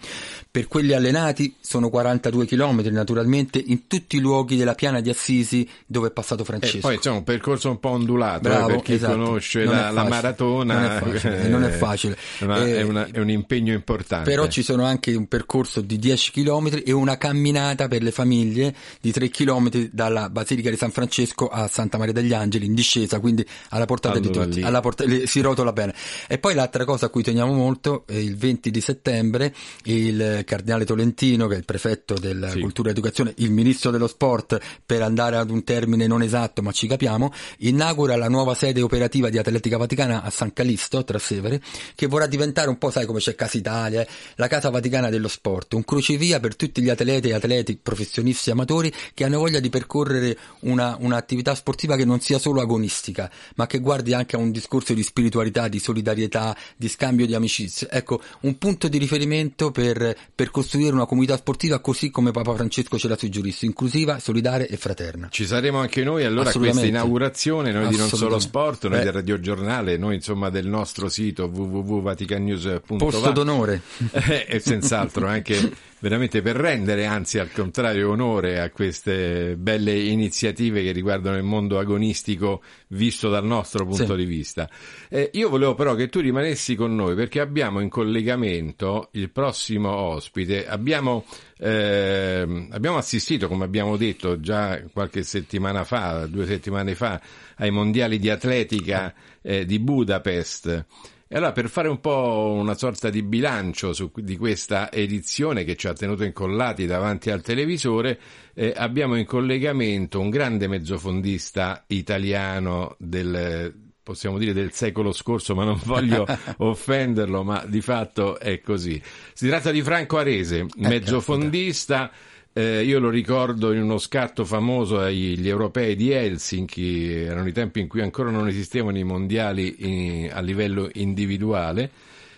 Per 0.52 0.68
quelli 0.68 0.94
allenati 0.94 1.56
sono 1.60 1.90
42 1.90 2.46
km 2.46 2.82
naturalmente 2.92 3.62
in 3.66 3.88
tutti 3.88 4.18
i 4.18 4.20
luoghi 4.20 4.56
della 4.56 4.76
piana 4.76 5.02
di 5.02 5.10
Assisi 5.10 5.68
dove 5.86 6.10
è 6.10 6.12
passato 6.12 6.44
Francesco. 6.44 6.78
E 6.78 6.80
poi 6.82 7.00
c'è 7.00 7.10
un 7.10 7.24
percorso 7.24 7.70
un 7.70 7.80
po' 7.80 7.90
ondulato, 7.90 8.42
Bravo, 8.42 8.70
eh, 8.70 8.74
per 8.74 8.82
chi 8.84 8.94
esatto. 8.94 9.14
conosce 9.14 9.64
la, 9.64 9.90
la 9.90 10.04
maratona. 10.04 10.74
non 10.76 10.84
è 10.86 11.00
facile, 11.00 11.44
eh, 11.44 11.48
non 11.48 11.64
è 11.64 11.70
facile. 11.70 12.18
Eh, 12.64 12.78
è, 12.78 12.82
una- 12.84 13.08
è 13.12 13.20
un 13.20 13.30
impegno 13.30 13.74
importante. 13.74 14.30
Però 14.30 14.48
ci 14.48 14.64
sono 14.64 14.84
anche 14.84 15.14
un 15.16 15.28
percorso 15.28 15.82
di 15.82 15.98
10 15.98 16.32
km 16.32 16.82
e 16.86 16.92
una 16.92 17.18
camminata 17.18 17.88
per 17.88 18.04
le 18.04 18.12
famiglie 18.12 18.76
di 19.02 19.12
3 19.12 19.30
km 19.30 19.90
dalla 19.92 20.30
Basilica 20.30 20.70
di 20.70 20.78
San 20.78 20.92
Francesco 20.92 21.43
a 21.48 21.68
Santa 21.68 21.98
Maria 21.98 22.14
degli 22.14 22.34
Angeli 22.34 22.66
in 22.66 22.74
discesa, 22.74 23.20
quindi 23.20 23.46
alla 23.70 23.86
portata 23.86 24.20
di 24.20 24.28
Allora 24.28 24.46
tutti, 24.46 24.58
lì. 24.58 24.64
alla 24.64 24.80
porta- 24.82 25.06
si 25.26 25.42
rotola 25.42 25.72
bene. 25.74 25.94
E 26.28 26.38
poi 26.38 26.54
l'altra 26.54 26.86
cosa 26.86 27.08
a 27.08 27.10
cui 27.10 27.24
teniamo 27.24 27.54
molto 27.54 28.04
è 28.08 28.14
il 28.16 28.36
20 28.38 28.72
di 28.72 28.82
settembre 28.82 29.54
il 29.84 30.44
cardinale 30.46 30.86
Tolentino, 30.86 31.48
che 31.48 31.56
è 31.56 31.58
il 31.58 31.66
prefetto 31.66 32.16
della 32.16 32.50
Sì. 32.50 32.60
cultura 32.60 32.90
e 32.90 32.92
educazione, 32.92 33.34
il 33.38 33.52
ministro 33.52 33.92
dello 33.92 34.08
sport, 34.08 34.60
per 34.86 35.02
andare 35.02 35.38
ad 35.38 35.50
un 35.50 35.64
termine 35.64 36.08
non 36.08 36.22
esatto, 36.22 36.62
ma 36.62 36.72
ci 36.72 36.88
capiamo, 36.88 37.32
inaugura 37.60 38.16
la 38.16 38.30
nuova 38.30 38.54
sede 38.56 38.82
operativa 38.82 39.30
di 39.30 39.38
Atletica 39.38 39.78
Vaticana 39.78 40.22
a 40.24 40.30
San 40.30 40.54
Calisto, 40.54 40.98
a 40.98 41.04
Trastevere, 41.04 41.62
che 41.96 42.08
vorrà 42.08 42.28
diventare 42.28 42.70
un 42.70 42.78
po', 42.78 42.90
sai 42.92 43.06
come 43.06 43.20
c'è 43.20 43.36
Casa 43.36 43.58
Italia, 43.58 44.02
eh, 44.02 44.08
la 44.36 44.48
Casa 44.48 44.70
Vaticana 44.70 45.10
dello 45.10 45.28
sport, 45.28 45.74
un 45.74 45.84
crocevia 45.84 46.40
per 46.40 46.56
tutti 46.56 46.82
gli 46.82 46.90
atleti 46.90 47.30
e 47.30 47.34
atleti 47.34 47.78
professionisti 47.82 48.50
e 48.50 48.54
amatori 48.54 48.92
che 49.14 49.24
hanno 49.24 49.40
voglia 49.40 49.60
di 49.60 49.70
percorrere 49.70 50.38
una, 50.62 50.96
un'attività 51.00 51.32
sportiva 51.56 51.96
che 51.96 52.06
non 52.06 52.20
sia 52.20 52.38
solo 52.40 52.62
agonistica, 52.62 53.30
ma 53.56 53.68
che 53.68 53.80
guardi 53.80 54.14
anche 54.14 54.36
a 54.36 54.40
un 54.40 54.52
discorso 54.52 54.94
di 54.94 55.04
spiritualità, 55.04 55.68
di 55.68 55.80
solidarietà, 55.80 56.56
di 56.76 56.88
scambio 56.88 57.26
di 57.26 57.36
amicizie. 57.36 57.88
Ecco, 57.90 58.22
un 58.42 58.58
punto 58.58 58.88
di 58.88 58.98
riferimento 58.98 59.72
per, 59.72 60.16
per 60.34 60.52
costruire 60.52 60.94
una 60.94 61.06
comunità 61.06 61.38
sportiva 61.38 61.80
così 61.80 62.10
come 62.10 62.32
Papa 62.32 62.54
Francesco 62.54 62.98
ce 62.98 63.08
l'ha 63.08 63.18
suggerito, 63.18 63.66
inclusiva, 63.66 64.20
solidale 64.20 64.68
e 64.68 64.78
fraterna. 64.78 65.28
Ci 65.30 65.46
saremo 65.46 65.80
anche 65.80 66.04
noi 66.04 66.24
allora 66.24 66.50
a 66.50 66.54
questa 66.54 66.86
inaugurazione, 66.86 67.72
noi 67.72 67.88
di 67.90 67.98
Non 67.98 68.10
Solo. 68.10 68.40
Sport, 68.40 68.88
noi 68.88 69.00
Eh. 69.00 69.04
del 69.04 69.14
radiogiornale, 69.14 69.98
noi 69.98 70.16
insomma 70.16 70.50
del 70.50 70.68
nostro 70.68 71.10
sito 71.10 71.46
www.vaticanews.va. 71.46 72.96
Posto 72.98 73.32
d'onore. 73.32 73.82
Eh, 74.34 74.46
e 74.48 74.60
senz'altro 74.60 75.28
anche 75.28 75.72
veramente 76.04 76.42
per 76.42 76.58
rendere 76.58 77.06
anzi 77.06 77.40
al 77.40 77.50
contrario 77.50 78.10
onore 78.10 78.60
a 78.60 78.70
queste 78.72 79.56
belle 79.56 79.98
iniziative 79.98 80.84
che 80.84 80.92
riguardano 80.92 81.38
il 81.38 81.44
mondo 81.44 81.80
agonistico 81.80 82.62
visto 82.90 83.30
dal 83.30 83.46
nostro 83.46 83.86
punto 83.86 84.08
Sì. 84.08 84.16
di 84.18 84.26
vista. 84.26 84.70
Eh, 85.08 85.30
io 85.32 85.48
volevo 85.48 85.76
però 85.76 85.96
che 85.96 86.10
tu 86.10 86.20
rimanessi 86.20 86.76
con 86.76 86.94
noi 86.94 87.16
perché 87.16 87.40
abbiamo 87.40 87.80
in 87.80 87.88
collegamento 87.88 89.08
il 89.14 89.30
prossimo 89.30 89.96
ospite, 89.96 90.68
abbiamo, 90.68 91.24
ehm, 91.58 92.68
abbiamo 92.72 92.98
assistito 92.98 93.48
come 93.48 93.64
abbiamo 93.64 93.96
detto 93.96 94.42
già 94.42 94.82
qualche 94.92 95.24
settimana 95.24 95.86
fa, 95.86 96.26
due 96.28 96.46
settimane 96.46 96.96
fa, 96.96 97.22
ai 97.56 97.72
mondiali 97.72 98.20
di 98.20 98.30
atletica 98.30 99.14
eh, 99.42 99.66
di 99.66 99.80
Budapest. 99.80 100.86
E 101.34 101.38
allora 101.38 101.52
per 101.52 101.68
fare 101.68 101.88
un 101.88 102.00
po' 102.00 102.54
una 102.56 102.76
sorta 102.76 103.10
di 103.10 103.24
bilancio 103.24 103.92
su, 103.92 104.12
di 104.14 104.38
questa 104.38 104.92
edizione 104.92 105.64
che 105.64 105.76
ci 105.76 105.88
ha 105.88 105.94
tenuto 105.94 106.24
incollati 106.24 106.86
davanti 106.86 107.32
al 107.32 107.42
televisore, 107.42 108.20
eh, 108.54 108.72
abbiamo 108.76 109.16
in 109.16 109.26
collegamento 109.26 110.20
un 110.20 110.30
grande 110.30 110.68
mezzofondista 110.68 111.86
italiano 111.88 112.96
del 113.00 113.74
possiamo 114.04 114.38
dire 114.38 114.54
del 114.54 114.74
secolo 114.74 115.12
scorso, 115.12 115.56
ma 115.56 115.64
non 115.64 115.80
voglio 115.86 116.24
offenderlo, 116.58 117.44
ma 117.44 117.66
di 117.66 117.82
fatto 117.82 118.38
è 118.38 118.62
così. 118.62 119.02
Si 119.34 119.48
tratta 119.48 119.72
di 119.72 119.82
Franco 119.82 120.20
Arese, 120.20 120.68
mezzofondista. 120.76 122.12
Eh, 122.56 122.84
io 122.84 123.00
lo 123.00 123.10
ricordo 123.10 123.74
in 123.74 123.82
uno 123.82 123.98
scatto 123.98 124.46
famoso 124.46 125.00
agli 125.00 125.48
europei 125.48 125.96
di 125.96 126.12
Helsinki, 126.12 127.12
erano 127.12 127.48
i 127.48 127.52
tempi 127.52 127.80
in 127.80 127.88
cui 127.88 128.02
ancora 128.02 128.30
non 128.30 128.48
esistevano 128.48 129.00
i 129.00 129.04
mondiali 129.04 129.76
in- 129.80 130.32
a 130.32 130.40
livello 130.40 130.88
individuale. 130.94 131.90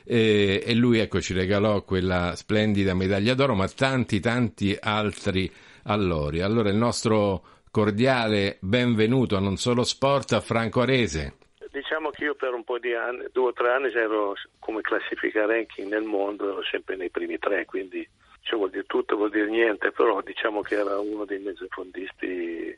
eh, 0.07 0.63
e 0.63 0.75
lui 0.75 1.00
ecco, 1.00 1.19
ci 1.19 1.34
regalò 1.34 1.81
quella 1.81 2.36
splendida 2.36 2.93
medaglia 2.93 3.34
d'oro, 3.34 3.55
ma 3.55 3.67
tanti 3.67 4.19
tanti 4.19 4.77
altri 4.79 5.51
allori. 5.86 6.41
Allora 6.41 6.69
il 6.69 6.75
nostro 6.75 7.43
cordiale 7.72 8.57
benvenuto 8.62 9.36
a 9.36 9.39
Non 9.39 9.57
Solo 9.57 9.84
Sport 9.84 10.34
a 10.34 10.41
Franco 10.41 10.81
Arese. 10.81 11.34
Diciamo 11.72 12.12
che 12.12 12.25
io 12.25 12.36
per 12.36 12.53
un 12.53 12.63
po' 12.63 12.77
di 12.77 12.93
anni, 12.93 13.25
due 13.34 13.48
o 13.48 13.53
tre 13.53 13.72
anni 13.72 13.91
ero 13.93 14.36
come 14.60 14.81
classifica 14.81 15.48
ranking 15.48 15.89
nel 15.89 16.03
mondo, 16.03 16.51
ero 16.51 16.63
sempre 16.63 16.95
nei 16.95 17.10
primi 17.10 17.39
tre, 17.39 17.65
quindi 17.65 18.07
cioè, 18.46 18.58
vuol 18.60 18.70
dire 18.70 18.86
tutto, 18.86 19.16
vuol 19.16 19.32
dire 19.32 19.50
niente, 19.50 19.92
però 19.92 20.22
diciamo 20.22 20.62
che 20.62 20.75
era 20.75 21.00
uno 21.00 21.25
dei 21.25 21.40
mezzofondisti 21.40 22.78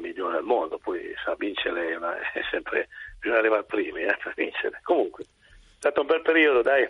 migliori 0.00 0.36
al 0.36 0.42
mondo, 0.42 0.78
poi 0.78 1.00
sa 1.24 1.36
vincere, 1.38 1.96
ma 1.98 2.18
è 2.34 2.40
sempre, 2.50 2.88
bisogna 3.20 3.38
arrivare 3.38 3.64
primi 3.64 4.02
eh, 4.02 4.16
per 4.20 4.32
vincere. 4.34 4.80
Comunque, 4.82 5.24
è 5.24 5.26
stato 5.78 6.00
un 6.00 6.06
bel 6.08 6.22
periodo, 6.22 6.62
dai. 6.62 6.88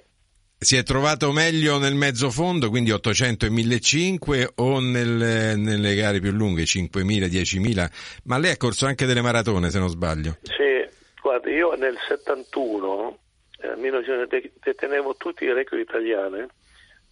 Si 0.60 0.74
è 0.76 0.82
trovato 0.82 1.30
meglio 1.32 1.78
nel 1.78 1.94
mezzo 1.94 2.30
fondo, 2.30 2.70
quindi 2.70 2.90
800 2.90 3.44
e 3.44 3.50
1500 3.50 4.52
o 4.62 4.80
nel- 4.80 5.58
nelle 5.58 5.94
gare 5.94 6.18
più 6.18 6.32
lunghe, 6.32 6.64
5000, 6.64 7.26
10.000, 7.26 7.88
ma 8.24 8.38
lei 8.38 8.52
ha 8.52 8.56
corso 8.56 8.86
anche 8.86 9.04
delle 9.04 9.20
maratone 9.20 9.70
se 9.70 9.78
non 9.78 9.88
sbaglio. 9.88 10.38
Sì, 10.42 10.84
guarda, 11.20 11.50
io 11.50 11.74
nel 11.74 11.96
71 12.08 13.18
eh, 13.60 13.76
1900, 13.76 14.26
de- 14.26 14.52
detenevo 14.60 15.14
tutti 15.16 15.44
i 15.44 15.52
record 15.52 15.80
italiani, 15.80 16.44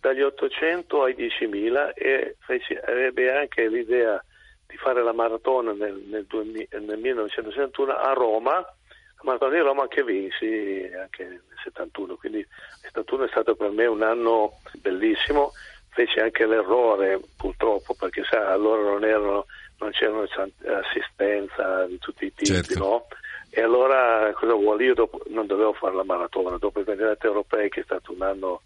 dagli 0.07 0.23
800 0.23 1.03
ai 1.03 1.15
10.000 1.15 1.93
e 1.95 2.37
feci, 2.39 2.79
ebbe 2.81 3.37
anche 3.37 3.67
l'idea 3.67 4.23
di 4.65 4.77
fare 4.77 5.03
la 5.03 5.13
maratona 5.13 5.73
nel, 5.73 5.95
nel, 6.07 6.25
2000 6.27 6.79
nel 6.79 6.99
1971 6.99 7.93
a 7.93 8.13
Roma, 8.13 8.53
la 8.55 9.23
maratona 9.23 9.55
di 9.55 9.61
Roma 9.61 9.89
che 9.89 10.05
vinsi 10.05 10.89
anche 10.97 11.25
nel 11.25 11.43
71, 11.65 12.15
quindi 12.15 12.39
il 12.39 12.47
71 12.83 13.25
è 13.25 13.29
stato 13.29 13.57
per 13.57 13.71
me 13.71 13.87
un 13.87 14.03
anno 14.03 14.61
bellissimo, 14.81 15.51
feci 15.89 16.21
anche 16.21 16.47
l'errore 16.47 17.21
purtroppo 17.37 17.97
perché 17.99 18.23
sa, 18.31 18.53
allora 18.53 18.83
non, 18.83 19.05
erano, 19.05 19.47
non 19.79 19.91
c'erano 19.91 20.23
assistenza 20.23 21.85
di 21.87 21.99
tutti 21.99 22.27
i 22.27 22.33
tipi, 22.33 22.53
Certo. 22.53 22.79
no? 22.79 23.07
E 23.51 23.61
allora 23.61 24.33
cosa 24.35 24.53
vuole? 24.53 24.85
Io 24.85 24.95
dopo, 24.95 25.21
non 25.31 25.47
dovevo 25.47 25.73
fare 25.73 25.97
la 25.97 26.05
maratona, 26.05 26.59
dopo 26.59 26.79
i 26.79 26.85
campionati 26.85 27.27
europei 27.27 27.71
che 27.71 27.81
è 27.81 27.85
stato 27.85 28.13
un 28.13 28.23
anno 28.23 28.63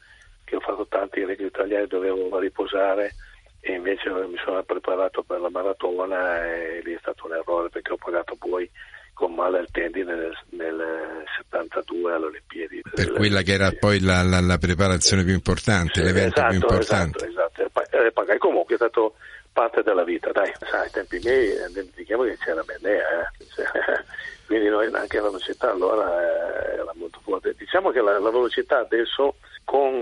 che 0.51 0.57
ho 0.57 0.61
fatto 0.61 0.87
tanti 0.89 1.25
record 1.25 1.47
italiani 1.49 1.87
dovevo 1.87 2.37
riposare 2.41 3.15
e 3.61 3.75
invece 3.75 4.11
mi 4.11 4.37
sono 4.45 4.61
preparato 4.65 5.23
per 5.23 5.39
la 5.41 5.49
maratona 5.49 6.45
e 6.45 6.81
lì 6.83 6.93
è 6.93 6.99
stato 6.99 7.27
un 7.27 7.35
errore 7.35 7.69
perché 7.69 7.93
ho 7.93 7.97
pagato 7.97 8.35
poi 8.37 8.69
con 9.13 9.35
male 9.35 9.59
al 9.59 9.69
tendine 9.71 10.15
nel, 10.15 10.37
nel 10.51 11.25
72 11.37 12.13
alle 12.13 12.27
Olimpiadi. 12.27 12.81
Per 12.95 13.13
quella 13.13 13.43
che 13.43 13.53
era 13.53 13.71
poi 13.79 14.01
la, 14.01 14.23
la- 14.23 14.41
la 14.41 14.59
preparazione 14.59 15.23
più 15.25 15.35
importante, 15.35 16.01
Sì, 16.01 16.03
l'evento 16.03 16.37
esatto, 16.41 16.49
più 16.49 16.59
importante. 16.59 17.27
Esatto, 17.29 17.63
esatto. 17.63 17.71
Pa- 17.71 18.11
pagai 18.13 18.39
comunque, 18.39 18.75
è 18.75 18.79
stato 18.79 19.15
parte 19.53 19.83
della 19.83 20.05
vita, 20.05 20.33
dai. 20.33 20.51
Sai, 20.59 20.81
ai 20.85 20.91
tempi 20.91 21.21
miei 21.23 21.51
eh, 21.53 21.67
dimentichiamo 21.69 22.23
che 22.25 22.39
c'era 22.39 22.63
Bennea, 22.63 23.05
eh. 23.21 23.29
Quindi 24.51 24.69
noi 24.69 24.93
anche 24.93 25.21
la 25.21 25.29
velocità 25.29 25.71
allora 25.71 26.11
eh, 26.11 26.75
era 26.81 26.93
molto 26.97 27.21
forte. 27.23 27.55
Diciamo 27.57 27.91
che 27.91 28.01
la, 28.01 28.19
la 28.19 28.31
velocità 28.33 28.81
adesso 28.81 29.37
con 29.63 29.95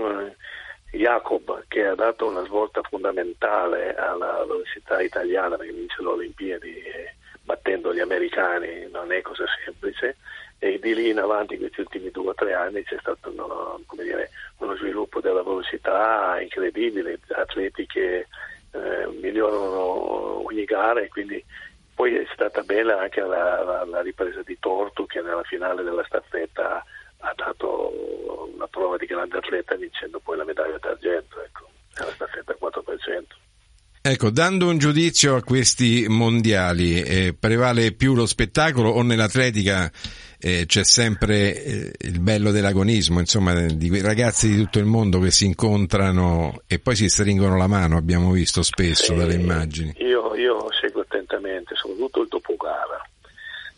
eh, 0.91 0.97
Jacob 0.97 1.65
che 1.67 1.85
ha 1.85 1.93
dato 1.93 2.25
una 2.25 2.43
svolta 2.45 2.81
fondamentale 2.81 3.93
alla 3.93 4.43
velocità 4.47 5.01
italiana 5.01 5.55
perché 5.55 5.71
vince 5.73 6.01
le 6.01 6.07
Olimpiadi 6.07 6.77
eh, 6.79 7.13
battendo 7.43 7.93
gli 7.93 7.99
americani 7.99 8.89
non 8.91 9.11
è 9.11 9.21
cosa 9.21 9.45
semplice 9.63 10.17
e 10.57 10.79
di 10.79 10.95
lì 10.95 11.09
in 11.09 11.19
avanti 11.19 11.53
in 11.53 11.59
questi 11.59 11.81
ultimi 11.81 12.09
due 12.09 12.29
o 12.29 12.33
tre 12.33 12.55
anni 12.55 12.83
c'è 12.83 12.97
stato 13.01 13.29
uno, 13.29 13.79
dire, 14.01 14.31
uno 14.57 14.75
sviluppo 14.77 15.21
della 15.21 15.43
velocità 15.43 16.41
incredibile, 16.41 17.19
atleti 17.35 17.85
che 17.85 18.25
eh, 18.71 19.07
migliorano 19.21 20.43
ogni 20.43 20.63
gara 20.63 21.01
e 21.01 21.07
quindi 21.07 21.45
poi 21.99 22.15
è 22.15 22.25
stata 22.31 22.61
bella 22.61 22.97
anche 23.01 23.19
la, 23.19 23.61
la- 23.61 23.83
la 23.85 24.01
ripresa 24.01 24.41
di 24.45 24.55
Tortu 24.57 25.05
che 25.05 25.19
nella 25.19 25.43
finale 25.43 25.83
della 25.83 26.05
staffetta 26.05 26.81
ha 27.17 27.33
dato 27.35 27.91
una 28.55 28.67
prova 28.67 28.95
di 28.95 29.05
grande 29.05 29.35
atleta 29.35 29.75
vincendo 29.75 30.21
poi 30.21 30.37
la 30.37 30.45
medaglia 30.45 30.77
d'argento 30.79 31.43
ecco, 31.43 31.67
nella 31.97 32.11
staffetta 32.13 32.55
4%. 32.57 33.47
Ecco, 34.01 34.29
dando 34.29 34.69
un 34.69 34.77
giudizio 34.77 35.35
a 35.35 35.43
questi 35.43 36.05
mondiali, 36.07 37.01
eh, 37.01 37.35
prevale 37.37 37.91
più 37.91 38.15
lo 38.15 38.25
spettacolo 38.25 38.91
o 38.91 39.01
nell'atletica 39.01 39.91
eh, 40.39 40.63
c'è 40.65 40.85
sempre 40.85 41.63
eh, 41.63 41.91
il 41.99 42.21
bello 42.21 42.51
dell'agonismo, 42.51 43.19
insomma, 43.19 43.53
di 43.65 43.89
quei 43.89 44.01
ragazzi 44.01 44.47
di 44.47 44.55
tutto 44.55 44.79
il 44.79 44.85
mondo 44.85 45.19
che 45.19 45.31
si 45.31 45.45
incontrano 45.45 46.61
e 46.65 46.79
poi 46.79 46.95
si 46.95 47.09
stringono 47.09 47.57
la 47.57 47.67
mano, 47.67 47.97
abbiamo 47.97 48.31
visto 48.31 48.63
spesso 48.63 49.13
dalle 49.13 49.33
Sì, 49.33 49.39
immagini. 49.41 49.93
Io, 49.97 50.33
io 50.35 50.68
seguo 51.39 51.49
attentamente, 51.49 51.75
soprattutto 51.75 52.21
il 52.21 52.27
dopogara. 52.27 53.01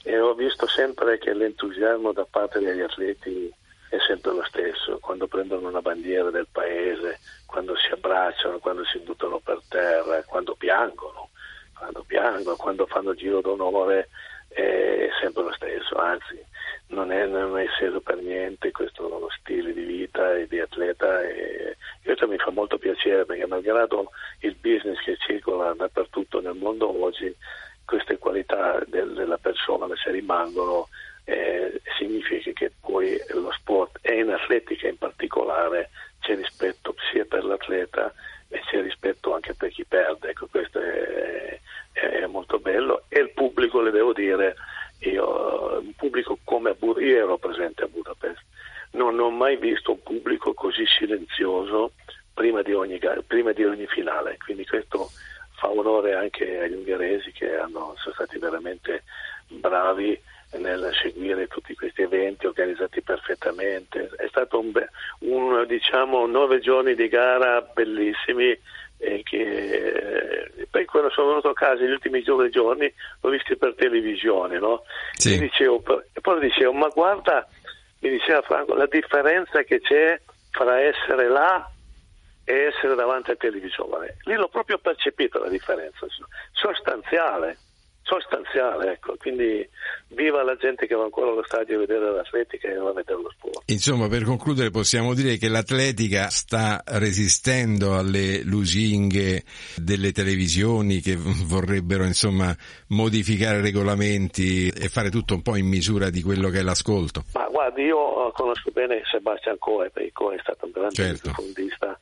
e 0.03 0.19
ho 0.19 0.33
visto 0.33 0.67
sempre 0.67 1.19
che 1.19 1.31
l'entusiasmo 1.31 2.11
da 2.11 2.25
parte 2.25 2.57
degli 2.59 2.81
atleti 2.81 3.53
è 3.89 3.97
sempre 4.07 4.31
lo 4.31 4.43
stesso, 4.45 4.97
quando 4.99 5.27
prendono 5.27 5.67
una 5.67 5.81
bandiera 5.81 6.31
del 6.31 6.47
paese, 6.51 7.19
quando 7.45 7.75
si 7.75 7.91
abbracciano, 7.91 8.57
quando 8.57 8.83
si 8.85 8.97
buttano 8.99 9.39
per 9.39 9.59
terra, 9.69 10.23
quando 10.23 10.55
piangono, 10.55 11.29
quando 11.77 12.03
piangono, 12.07 12.55
quando 12.55 12.87
fanno 12.87 13.13
giro 13.13 13.41
d'onore, 13.41 14.09
è 14.47 15.07
sempre 15.19 15.43
lo 15.43 15.53
stesso, 15.53 15.95
anzi 15.97 16.43
non 16.91 17.11
è, 17.11 17.25
non 17.25 17.57
è 17.57 17.67
sceso 17.67 17.99
per 18.01 18.17
niente 18.17 18.71
questo 18.71 19.29
stile 19.39 19.73
di 19.73 19.83
vita 19.83 20.35
e 20.35 20.47
di 20.47 20.59
atleta 20.59 21.21
e 21.21 21.77
questo 22.03 22.27
mi 22.27 22.37
fa 22.37 22.51
molto 22.51 22.77
piacere 22.77 23.25
perché 23.25 23.45
malgrado 23.45 24.11
il 24.39 24.55
business 24.55 24.99
che 25.03 25.17
circola 25.17 25.73
dappertutto 25.73 26.41
nel 26.41 26.55
mondo 26.55 27.03
oggi 27.03 27.33
queste 27.85 28.17
qualità 28.17 28.81
del, 28.87 29.13
della 29.13 29.37
persona 29.37 29.87
se 29.95 30.11
rimangono 30.11 30.87
eh, 31.25 31.81
significa 31.97 32.51
che 32.51 32.71
poi 32.79 33.19
lo 33.29 33.51
sport 33.51 33.99
e 34.01 34.19
in 34.19 34.29
atletica 34.29 34.87
in 34.87 34.97
particolare 34.97 35.89
c'è 36.19 36.35
rispetto 36.35 36.95
sia 37.11 37.25
per 37.25 37.43
l'atleta 37.43 38.13
e 38.49 38.59
c'è 38.69 38.81
rispetto 38.81 39.33
anche 39.33 39.53
per 39.53 39.69
chi 39.69 39.85
perde. 39.85 40.29
Ecco 40.29 40.47
questo 40.49 40.79
è, 40.79 41.59
è 41.93 42.25
molto 42.25 42.59
bello 42.59 43.03
e 43.07 43.19
il 43.19 43.31
pubblico 43.31 43.81
le 43.81 43.91
devo 43.91 44.13
dire 44.13 44.55
io, 44.99 45.79
un 45.79 45.93
pubblico 45.95 46.37
come 46.43 46.69
a 46.69 46.73
Budapest, 46.73 46.90
io 47.03 47.23
ero 47.23 47.37
presente 47.37 47.83
a 47.83 47.87
Budapest, 47.87 48.41
non 48.91 49.19
ho 49.19 49.29
mai 49.29 49.57
visto 49.57 49.91
un 49.91 50.03
pubblico 50.03 50.53
così 50.53 50.85
silenzioso 50.85 51.93
prima 52.33 52.61
di 52.61 52.73
ogni, 52.73 52.99
prima 53.27 53.51
di 53.51 53.63
ogni 53.63 53.87
finale, 53.87 54.37
quindi 54.43 54.65
questo 54.65 55.09
fa 55.55 55.69
onore 55.69 56.13
anche 56.13 56.59
agli 56.59 56.73
ungheresi 56.73 57.31
che 57.31 57.55
hanno, 57.55 57.93
sono 57.97 58.15
stati 58.15 58.37
veramente 58.39 59.03
bravi 59.47 60.19
nel 60.57 60.91
seguire 61.01 61.47
tutti 61.47 61.73
questi 61.75 62.01
eventi 62.01 62.45
organizzati 62.45 63.01
perfettamente. 63.01 64.09
È 64.17 64.27
stato 64.27 64.59
un, 64.59 64.71
un 65.19 65.65
diciamo, 65.67 66.25
nove 66.25 66.59
giorni 66.59 66.95
di 66.95 67.07
gara 67.07 67.61
bellissimi 67.61 68.57
che 68.97 69.23
eh, 69.23 69.23
quando 69.23 70.00
sono 71.11 71.27
venuto 71.27 71.49
a 71.49 71.53
casa 71.53 71.81
negli 71.81 71.91
ultimi 71.91 72.21
giorni 72.23 72.93
l'ho 73.21 73.29
visto 73.29 73.55
per 73.55 73.75
televisione 73.75 74.59
no? 74.59 74.83
Sì. 75.13 75.37
dicevo, 75.39 75.83
e 76.13 76.21
poi 76.21 76.39
dicevo 76.39 76.73
ma 76.73 76.87
guarda 76.87 77.47
mi 77.99 78.09
diceva 78.09 78.41
Franco 78.41 78.73
la 78.73 78.87
differenza 78.87 79.63
che 79.63 79.79
c'è 79.79 80.19
fra 80.49 80.79
essere 80.79 81.27
là 81.27 81.69
e 82.43 82.53
essere 82.53 82.95
davanti 82.95 83.29
alla 83.29 83.39
televisione 83.39 84.17
lì 84.23 84.35
l'ho 84.35 84.49
proprio 84.49 84.77
percepito 84.77 85.39
la 85.39 85.49
differenza 85.49 86.05
sostanziale 86.51 87.57
sostanziale, 88.03 88.93
ecco. 88.93 89.15
quindi 89.17 89.67
viva 90.09 90.43
la 90.43 90.55
gente 90.55 90.87
che 90.87 90.95
va 90.95 91.03
ancora 91.03 91.31
allo 91.31 91.43
stadio 91.43 91.77
a 91.77 91.79
vedere 91.79 92.11
l'atletica 92.11 92.67
e 92.67 92.73
non 92.73 92.87
a 92.87 92.93
vedere 92.93 93.21
lo 93.21 93.31
sport. 93.31 93.69
Insomma, 93.71 94.07
per 94.07 94.23
concludere 94.23 94.69
possiamo 94.69 95.13
dire 95.13 95.37
che 95.37 95.47
l'atletica 95.47 96.29
sta 96.29 96.81
resistendo 96.85 97.95
alle 97.95 98.43
lusinghe 98.43 99.43
delle 99.75 100.11
televisioni 100.11 100.99
che 100.99 101.15
vorrebbero 101.17 102.03
insomma 102.03 102.55
modificare 102.89 103.61
regolamenti 103.61 104.67
e 104.67 104.89
fare 104.89 105.09
tutto 105.09 105.33
un 105.33 105.41
po' 105.41 105.55
in 105.55 105.67
misura 105.67 106.09
di 106.09 106.21
quello 106.21 106.49
che 106.49 106.59
è 106.59 106.63
l'ascolto. 106.63 107.23
Ma 107.33 107.47
guardi, 107.47 107.83
io 107.83 108.31
conosco 108.33 108.71
bene 108.71 109.01
Sebastian 109.09 109.57
Coe, 109.57 109.89
perché 109.89 110.11
Coe 110.11 110.35
è 110.35 110.39
stato 110.41 110.65
un 110.65 110.71
grande 110.71 110.95
certo. 110.95 111.31
profondista 111.31 111.99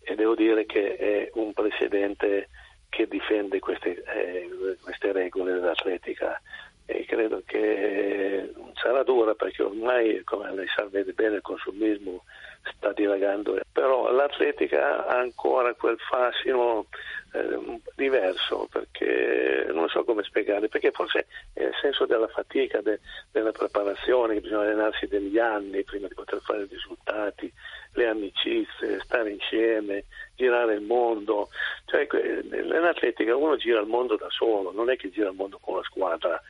e 0.00 0.14
devo 0.14 0.34
dire 0.34 0.64
che 0.64 0.96
è 0.96 1.30
un 1.34 1.52
presidente 1.52 2.48
che 2.90 3.08
difende 3.08 3.58
queste, 3.60 4.02
eh, 4.02 4.76
queste 4.82 5.12
regole 5.12 5.52
dell'atletica. 5.54 6.40
E 6.84 7.06
credo 7.06 7.42
che 7.46 8.52
sarà 8.74 9.04
dura 9.04 9.34
perché 9.34 9.62
ormai, 9.62 10.22
come 10.24 10.52
lei 10.52 10.66
sa 10.74 10.86
vede 10.86 11.12
bene, 11.12 11.36
il 11.36 11.42
consumismo 11.42 12.24
sta 12.62 12.92
dilagando, 12.92 13.58
però 13.72 14.10
l'atletica 14.10 15.06
ha 15.06 15.18
ancora 15.18 15.74
quel 15.74 15.98
fascino 15.98 16.86
eh, 17.32 17.80
diverso 17.94 18.68
perché 18.70 19.66
non 19.72 19.88
so 19.88 20.04
come 20.04 20.22
spiegare, 20.22 20.68
perché 20.68 20.90
forse 20.90 21.26
è 21.52 21.62
il 21.62 21.74
senso 21.80 22.06
della 22.06 22.28
fatica, 22.28 22.80
de, 22.80 23.00
della 23.30 23.52
preparazione, 23.52 24.34
che 24.34 24.40
bisogna 24.40 24.62
allenarsi 24.62 25.06
degli 25.06 25.38
anni 25.38 25.84
prima 25.84 26.08
di 26.08 26.14
poter 26.14 26.40
fare 26.40 26.66
risultati, 26.68 27.52
le 27.92 28.06
amicizie, 28.06 29.00
stare 29.00 29.30
insieme, 29.30 30.04
girare 30.34 30.74
il 30.74 30.82
mondo, 30.82 31.48
cioè 31.86 32.06
nell'atletica 32.48 33.34
uno 33.36 33.56
gira 33.56 33.80
il 33.80 33.86
mondo 33.86 34.16
da 34.16 34.28
solo, 34.30 34.72
non 34.72 34.90
è 34.90 34.96
che 34.96 35.10
gira 35.10 35.28
il 35.28 35.36
mondo 35.36 35.58
con 35.58 35.76
la 35.76 35.82
squadra 35.82 36.40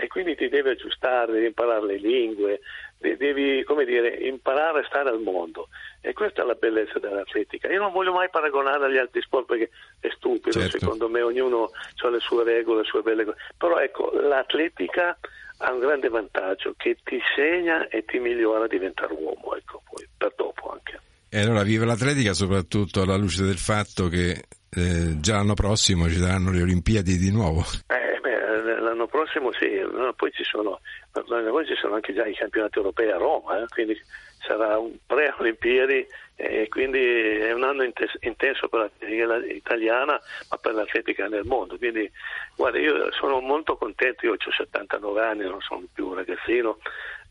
e 0.00 0.08
quindi 0.08 0.34
ti 0.34 0.48
devi 0.48 0.70
aggiustare, 0.70 1.32
devi 1.32 1.46
imparare 1.46 1.84
le 1.84 1.96
lingue, 1.96 2.60
devi 2.96 3.62
come 3.64 3.84
dire, 3.84 4.08
imparare 4.08 4.80
a 4.80 4.84
stare 4.86 5.10
al 5.10 5.20
mondo 5.20 5.68
e 6.00 6.14
questa 6.14 6.42
è 6.42 6.46
la 6.46 6.54
bellezza 6.54 6.98
dell'atletica. 6.98 7.68
Io 7.68 7.80
non 7.80 7.92
voglio 7.92 8.12
mai 8.12 8.30
paragonare 8.30 8.86
agli 8.86 8.96
altri 8.96 9.20
sport 9.20 9.46
perché 9.46 9.70
è 10.00 10.08
stupido, 10.16 10.58
certo. 10.58 10.78
secondo 10.78 11.08
me 11.08 11.20
ognuno 11.20 11.70
ha 12.02 12.08
le 12.08 12.20
sue 12.20 12.44
regole, 12.44 12.80
le 12.80 12.86
sue 12.86 13.02
belle 13.02 13.24
cose, 13.24 13.36
però 13.58 13.78
ecco 13.78 14.10
l'atletica 14.12 15.18
ha 15.58 15.72
un 15.72 15.80
grande 15.80 16.08
vantaggio 16.08 16.74
che 16.78 16.96
ti 17.04 17.20
segna 17.36 17.88
e 17.88 18.04
ti 18.06 18.18
migliora 18.18 18.64
a 18.64 18.68
diventare 18.68 19.12
uomo, 19.12 19.54
ecco, 19.54 19.82
poi 19.90 20.08
per 20.16 20.32
dopo 20.34 20.70
anche. 20.70 20.98
E 21.28 21.40
allora 21.40 21.62
viva 21.62 21.84
l'atletica 21.84 22.32
soprattutto 22.32 23.02
alla 23.02 23.16
luce 23.16 23.44
del 23.44 23.58
fatto 23.58 24.08
che 24.08 24.44
eh, 24.70 25.20
già 25.20 25.34
l'anno 25.34 25.54
prossimo 25.54 26.08
ci 26.08 26.16
saranno 26.16 26.50
le 26.50 26.62
Olimpiadi 26.62 27.18
di 27.18 27.30
nuovo. 27.30 27.64
Eh, 27.88 28.09
prossimo 29.10 29.52
sì, 29.52 29.68
poi 30.16 30.32
ci, 30.32 30.44
sono, 30.44 30.80
poi 31.10 31.66
ci 31.66 31.74
sono 31.76 31.94
anche 31.94 32.14
già 32.14 32.26
i 32.26 32.34
campionati 32.34 32.78
europei 32.78 33.10
a 33.10 33.16
Roma, 33.16 33.62
eh, 33.62 33.66
quindi 33.68 34.00
sarà 34.46 34.78
un 34.78 34.96
pre-Olimpiadi 35.06 36.06
e 36.36 36.68
quindi 36.68 36.98
è 36.98 37.52
un 37.52 37.64
anno 37.64 37.82
intenso 37.82 38.68
per 38.68 38.80
l'atletica 38.80 39.52
italiana 39.52 40.18
ma 40.48 40.56
per 40.56 40.72
l'atletica 40.72 41.28
nel 41.28 41.44
mondo 41.44 41.76
quindi 41.76 42.10
guarda 42.56 42.78
io 42.78 43.12
sono 43.12 43.40
molto 43.40 43.76
contento 43.76 44.24
io 44.24 44.32
ho 44.32 44.50
79 44.50 45.22
anni 45.22 45.42
non 45.44 45.60
sono 45.60 45.84
più 45.92 46.08
un 46.08 46.14
ragazzino 46.14 46.78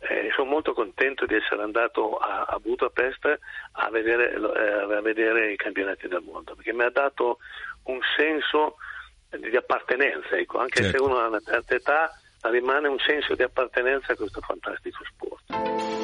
eh, 0.02 0.30
sono 0.36 0.50
molto 0.50 0.74
contento 0.74 1.26
di 1.26 1.34
essere 1.34 1.64
andato 1.64 2.18
a, 2.18 2.46
a 2.48 2.60
Budapest 2.60 3.40
a 3.72 3.90
vedere, 3.90 4.32
eh, 4.34 4.94
a 4.94 5.02
vedere, 5.02 5.52
i 5.52 5.58
campionati 5.58 6.08
del 6.08 6.22
mondo 6.22 6.54
perché 6.54 6.72
mi 6.72 6.84
ha 6.84 6.90
dato 6.92 7.40
un 7.86 8.00
senso 8.16 8.76
di 9.38 9.56
appartenenza 9.56 10.36
ecco. 10.38 10.60
anche 10.60 10.84
certo. 10.84 10.98
se 10.98 11.04
uno 11.04 11.18
ha 11.20 11.28
una 11.28 11.42
certa 11.44 11.76
età 11.76 12.12
rimane 12.44 12.88
un 12.88 12.98
senso 13.00 13.36
di 13.36 13.44
appartenenza 13.44 14.14
a 14.14 14.16
questo 14.16 14.42
fantastico 14.42 15.04
sport 15.06 16.00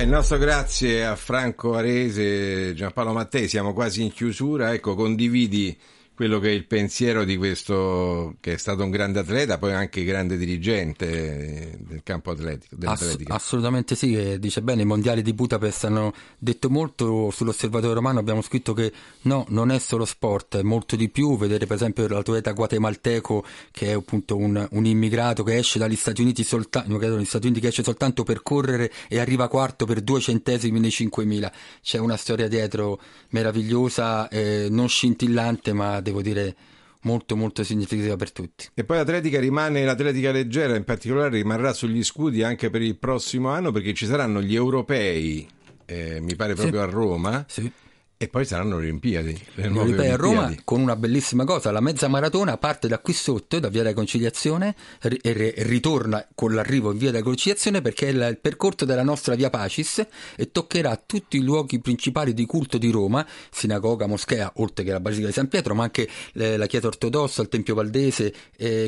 e 0.00 0.04
il 0.04 0.10
nostro 0.10 0.38
grazie 0.38 1.04
a 1.04 1.16
Franco 1.16 1.74
Arese, 1.74 2.72
Giampaolo 2.72 3.12
Mattei, 3.12 3.48
siamo 3.48 3.72
quasi 3.72 4.04
in 4.04 4.12
chiusura, 4.12 4.72
ecco 4.72 4.94
condividi 4.94 5.76
quello 6.18 6.40
che 6.40 6.48
è 6.48 6.50
il 6.50 6.66
pensiero 6.66 7.22
di 7.22 7.36
questo 7.36 8.34
che 8.40 8.54
è 8.54 8.56
stato 8.56 8.82
un 8.82 8.90
grande 8.90 9.20
atleta, 9.20 9.56
poi 9.56 9.72
anche 9.72 10.02
grande 10.02 10.36
dirigente 10.36 11.78
del 11.78 12.00
campo 12.02 12.32
atletico. 12.32 12.74
Ass- 12.86 13.18
assolutamente 13.28 13.94
sì, 13.94 14.36
dice 14.40 14.60
bene, 14.60 14.82
i 14.82 14.84
mondiali 14.84 15.22
di 15.22 15.32
Budapest 15.32 15.84
hanno 15.84 16.12
detto 16.36 16.70
molto 16.70 17.30
sull'osservatorio 17.30 17.94
romano, 17.94 18.18
abbiamo 18.18 18.42
scritto 18.42 18.72
che 18.72 18.92
no, 19.22 19.46
non 19.50 19.70
è 19.70 19.78
solo 19.78 20.04
sport, 20.04 20.56
è 20.56 20.62
molto 20.62 20.96
di 20.96 21.08
più, 21.08 21.38
vedere 21.38 21.66
per 21.66 21.76
esempio 21.76 22.08
l'atleta 22.08 22.50
guatemalteco 22.50 23.44
che 23.70 23.86
è 23.86 23.92
appunto 23.92 24.36
un, 24.36 24.66
un 24.72 24.86
immigrato 24.86 25.44
che 25.44 25.56
esce 25.56 25.78
dagli 25.78 25.94
Stati 25.94 26.20
Uniti 26.20 26.42
soltanto, 26.42 26.98
dagli 26.98 27.24
Stati 27.24 27.46
Uniti 27.46 27.60
che 27.60 27.68
esce 27.68 27.84
soltanto 27.84 28.24
per 28.24 28.42
correre 28.42 28.90
e 29.06 29.20
arriva 29.20 29.46
quarto 29.46 29.86
per 29.86 30.00
due 30.00 30.18
centesimi 30.18 30.80
nei 30.80 30.90
5.000, 30.90 31.52
c'è 31.80 31.98
una 31.98 32.16
storia 32.16 32.48
dietro 32.48 33.00
meravigliosa, 33.28 34.28
eh, 34.30 34.66
non 34.68 34.88
scintillante 34.88 35.72
ma 35.72 36.00
devo 36.08 36.22
dire 36.22 36.54
molto 37.02 37.36
molto 37.36 37.62
significativa 37.62 38.16
per 38.16 38.32
tutti. 38.32 38.68
E 38.74 38.84
poi 38.84 38.96
l'atletica 38.96 39.38
rimane 39.38 39.84
l'atletica 39.84 40.32
leggera, 40.32 40.74
in 40.74 40.84
particolare 40.84 41.30
rimarrà 41.30 41.72
sugli 41.72 42.02
scudi 42.02 42.42
anche 42.42 42.70
per 42.70 42.82
il 42.82 42.96
prossimo 42.96 43.50
anno 43.50 43.70
perché 43.70 43.94
ci 43.94 44.06
saranno 44.06 44.42
gli 44.42 44.54
europei, 44.54 45.46
eh, 45.86 46.20
mi 46.20 46.34
pare 46.34 46.54
proprio 46.54 46.80
sì. 46.80 46.86
a 46.86 46.90
Roma. 46.90 47.44
Sì. 47.48 47.70
E 48.20 48.26
poi 48.26 48.44
saranno 48.44 48.78
le 48.78 48.86
Olimpiadi. 48.86 49.40
Le 49.54 49.68
nuove 49.68 49.92
Olimpiadi 49.92 50.10
a 50.10 50.16
Roma 50.16 50.52
con 50.64 50.80
una 50.80 50.96
bellissima 50.96 51.44
cosa: 51.44 51.70
la 51.70 51.78
mezza 51.78 52.08
maratona 52.08 52.56
parte 52.56 52.88
da 52.88 52.98
qui 52.98 53.12
sotto, 53.12 53.60
da 53.60 53.68
Via 53.68 53.84
della 53.84 53.94
Conciliazione, 53.94 54.74
e 55.00 55.54
ritorna 55.58 56.26
con 56.34 56.52
l'arrivo 56.52 56.90
in 56.90 56.98
Via 56.98 57.12
della 57.12 57.22
Conciliazione 57.22 57.80
perché 57.80 58.08
è 58.08 58.10
il 58.10 58.38
percorso 58.40 58.84
della 58.84 59.04
nostra 59.04 59.36
Via 59.36 59.50
Pacis 59.50 60.04
e 60.34 60.50
toccherà 60.50 61.00
tutti 61.06 61.36
i 61.36 61.42
luoghi 61.42 61.78
principali 61.78 62.34
di 62.34 62.44
culto 62.44 62.76
di 62.76 62.90
Roma, 62.90 63.24
sinagoga, 63.52 64.08
moschea, 64.08 64.50
oltre 64.56 64.82
che 64.82 64.90
la 64.90 64.98
Basilica 64.98 65.28
di 65.28 65.34
San 65.34 65.46
Pietro, 65.46 65.76
ma 65.76 65.84
anche 65.84 66.08
la 66.32 66.66
Chiesa 66.66 66.88
Ortodossa, 66.88 67.42
il 67.42 67.48
Tempio 67.48 67.76
Valdese. 67.76 68.34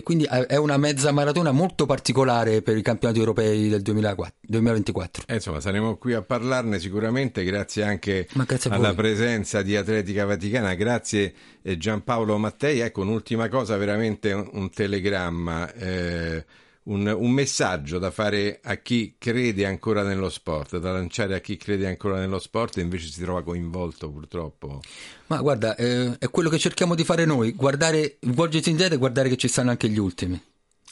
quindi 0.03 0.25
è 0.25 0.57
una 0.57 0.77
mezza 0.77 1.13
maratona 1.13 1.53
molto 1.53 1.87
particolare 1.87 2.63
per 2.63 2.77
i 2.77 2.83
campionati 2.83 3.21
europei 3.21 3.69
del 3.69 3.83
2004, 3.83 4.35
2024. 4.41 5.23
Eh, 5.29 5.35
insomma, 5.35 5.61
saremo 5.61 5.97
qui 5.99 6.15
a 6.15 6.23
parlarne 6.23 6.81
sicuramente, 6.81 7.45
grazie 7.45 7.85
anche 7.85 8.27
grazie 8.33 8.71
alla 8.71 8.93
presenza 8.93 9.19
presenza 9.21 9.61
di 9.61 9.77
Atletica 9.77 10.25
Vaticana, 10.25 10.73
grazie 10.73 11.35
eh, 11.61 11.77
Giampaolo 11.77 12.39
Mattei. 12.39 12.81
Ecco 12.81 13.03
un'ultima 13.03 13.51
cosa, 13.51 13.77
veramente 13.77 14.33
un, 14.33 14.49
un 14.53 14.71
telegramma, 14.71 15.71
eh, 15.75 16.43
un, 16.85 17.07
un, 17.07 17.31
messaggio 17.31 17.99
da 17.99 18.11
fare 18.11 18.61
a 18.63 18.77
chi 18.77 19.17
crede 19.19 19.67
ancora 19.67 20.05
nello 20.05 20.31
sport, 20.31 20.79
da 20.79 20.93
lanciare 20.93 21.35
a 21.35 21.41
chi 21.41 21.59
crede 21.59 21.87
ancora 21.87 22.19
nello 22.19 22.39
sport 22.39 22.79
e 22.79 22.81
invece 22.81 23.09
si 23.09 23.21
trova 23.21 23.43
coinvolto 23.43 24.11
purtroppo. 24.11 24.81
Ma 25.27 25.37
guarda, 25.43 25.77
eh, 25.77 26.17
è 26.19 26.31
quello 26.31 26.49
che 26.49 26.59
cerchiamo 26.59 26.95
di 26.95 27.05
fare 27.05 27.27
noi, 27.27 27.53
guardare, 27.53 28.17
volgersi 28.21 28.71
indietro 28.71 28.95
e 28.95 28.99
guardare 28.99 29.29
che 29.29 29.37
ci 29.37 29.49
stanno 29.49 29.69
anche 29.69 29.91
gli 29.91 29.99
ultimi. 29.99 30.41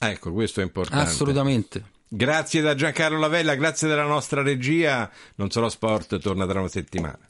Ecco, 0.01 0.35
questo 0.35 0.61
è 0.61 0.65
importante. 0.65 1.09
Assolutamente. 1.09 1.83
Grazie 2.07 2.61
da 2.61 2.75
Giancarlo 2.75 3.19
Lavella, 3.19 3.55
grazie 3.55 3.89
della 3.89 4.05
nostra 4.05 4.43
regia. 4.43 5.11
Non 5.37 5.51
solo 5.51 5.71
sport, 5.71 6.19
torna 6.19 6.47
tra 6.47 6.59
una 6.59 6.69
settimana. 6.69 7.28